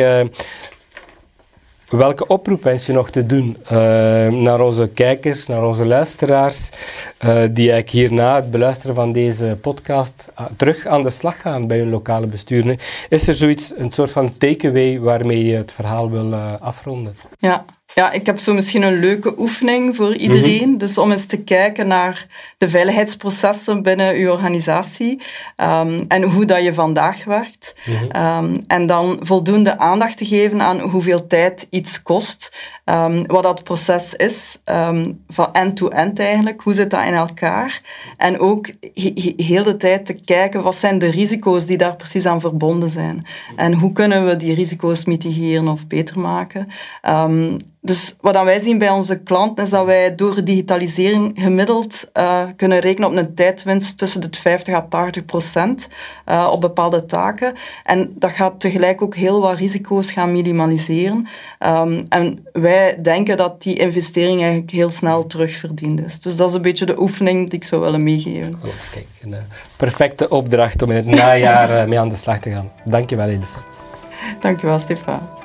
Welke 1.88 2.26
oproep 2.26 2.62
wens 2.62 2.86
je 2.86 2.92
nog 2.92 3.10
te 3.10 3.26
doen 3.26 3.56
uh, 3.62 3.70
naar 4.28 4.60
onze 4.60 4.88
kijkers, 4.88 5.46
naar 5.46 5.66
onze 5.66 5.86
luisteraars, 5.86 6.68
uh, 6.68 7.30
die 7.30 7.70
eigenlijk 7.72 7.90
hierna 7.90 8.36
het 8.36 8.50
beluisteren 8.50 8.94
van 8.94 9.12
deze 9.12 9.58
podcast 9.60 10.28
uh, 10.40 10.46
terug 10.56 10.86
aan 10.86 11.02
de 11.02 11.10
slag 11.10 11.40
gaan 11.40 11.66
bij 11.66 11.78
hun 11.78 11.90
lokale 11.90 12.26
bestuur? 12.26 12.80
Is 13.08 13.28
er 13.28 13.34
zoiets, 13.34 13.72
een 13.76 13.92
soort 13.92 14.10
van 14.10 14.36
takeaway 14.38 15.00
waarmee 15.00 15.44
je 15.44 15.56
het 15.56 15.72
verhaal 15.72 16.10
wil 16.10 16.34
afronden? 16.60 17.16
Ja, 17.38 17.64
ja, 17.94 18.12
ik 18.12 18.26
heb 18.26 18.38
zo 18.38 18.54
misschien 18.54 18.82
een 18.82 19.00
leuke 19.00 19.38
oefening 19.38 19.96
voor 19.96 20.14
iedereen. 20.14 20.68
Mhm. 20.68 20.78
Dus 20.78 20.98
om 20.98 21.12
eens 21.12 21.26
te 21.26 21.38
kijken 21.38 21.88
naar 21.88 22.26
de 22.58 22.68
veiligheidsprocessen 22.68 23.82
binnen 23.82 24.14
uw 24.14 24.30
organisatie 24.30 25.22
um, 25.56 26.04
en 26.08 26.22
hoe 26.22 26.44
dat 26.44 26.62
je 26.62 26.74
vandaag 26.74 27.24
werkt. 27.24 27.74
Mhm. 27.86 28.44
um, 28.44 28.64
en 28.66 28.86
dan 28.86 29.18
voldoende 29.20 29.78
aandacht 29.78 30.16
te 30.16 30.24
geven 30.24 30.62
aan 30.62 30.80
hoeveel 30.80 31.26
tijd 31.26 31.66
iets 31.70 32.02
kost. 32.02 32.56
Um, 32.84 33.26
wat 33.26 33.42
dat 33.42 33.64
proces 33.64 34.14
is, 34.14 34.58
van 35.28 35.52
end-to-end 35.52 36.18
eigenlijk. 36.18 36.60
Hoe 36.60 36.74
zit 36.74 36.90
dat 36.90 37.04
in 37.04 37.14
elkaar? 37.14 37.80
En 38.16 38.38
ook 38.38 38.66
he 38.94 39.34
heel 39.36 39.62
de 39.62 39.76
tijd 39.76 40.06
te 40.06 40.12
kijken, 40.12 40.62
wat 40.62 40.74
zijn 40.74 40.98
de 40.98 41.10
risico's 41.10 41.66
die 41.66 41.76
daar 41.76 41.96
precies 41.96 42.26
aan 42.26 42.40
verbonden 42.40 42.90
zijn? 42.90 43.26
En 43.56 43.74
hoe 43.74 43.92
kunnen 43.92 44.26
we 44.26 44.36
die 44.36 44.54
risico's 44.54 45.04
mitigeren 45.04 45.68
of 45.68 45.86
beter 45.86 46.20
maken? 46.20 46.68
Dus 47.88 48.16
wat 48.20 48.44
wij 48.44 48.58
zien 48.58 48.78
bij 48.78 48.90
onze 48.90 49.18
klanten 49.18 49.64
is 49.64 49.70
dat 49.70 49.84
wij 49.84 50.14
door 50.14 50.44
digitalisering 50.44 51.32
gemiddeld 51.34 52.10
uh, 52.14 52.42
kunnen 52.56 52.78
rekenen 52.78 53.08
op 53.08 53.16
een 53.16 53.34
tijdwinst 53.34 53.98
tussen 53.98 54.20
de 54.20 54.28
50 54.30 54.74
à 54.74 54.86
80 54.88 55.24
procent 55.24 55.88
uh, 56.28 56.48
op 56.52 56.60
bepaalde 56.60 57.04
taken. 57.06 57.54
En 57.84 58.12
dat 58.14 58.30
gaat 58.30 58.60
tegelijk 58.60 59.02
ook 59.02 59.14
heel 59.14 59.40
wat 59.40 59.58
risico's 59.58 60.12
gaan 60.12 60.32
minimaliseren. 60.32 61.28
Um, 61.66 62.06
en 62.08 62.46
wij 62.52 62.98
denken 63.02 63.36
dat 63.36 63.62
die 63.62 63.78
investering 63.78 64.40
eigenlijk 64.40 64.70
heel 64.70 64.90
snel 64.90 65.26
terugverdiend 65.26 66.04
is. 66.04 66.20
Dus 66.20 66.36
dat 66.36 66.48
is 66.48 66.54
een 66.54 66.62
beetje 66.62 66.86
de 66.86 67.00
oefening 67.00 67.50
die 67.50 67.58
ik 67.58 67.64
zou 67.64 67.80
willen 67.80 68.02
meegeven. 68.02 68.54
Oh, 68.64 68.70
kijk, 68.92 69.06
een 69.22 69.30
uh, 69.30 69.38
perfecte 69.76 70.28
opdracht 70.28 70.82
om 70.82 70.90
in 70.90 70.96
het 70.96 71.06
najaar 71.06 71.88
mee 71.88 72.00
aan 72.00 72.08
de 72.08 72.16
slag 72.16 72.40
te 72.40 72.50
gaan. 72.50 72.70
Dankjewel, 72.84 73.28
Elise. 73.28 73.58
Dankjewel, 74.40 74.78
Stefan. 74.78 75.37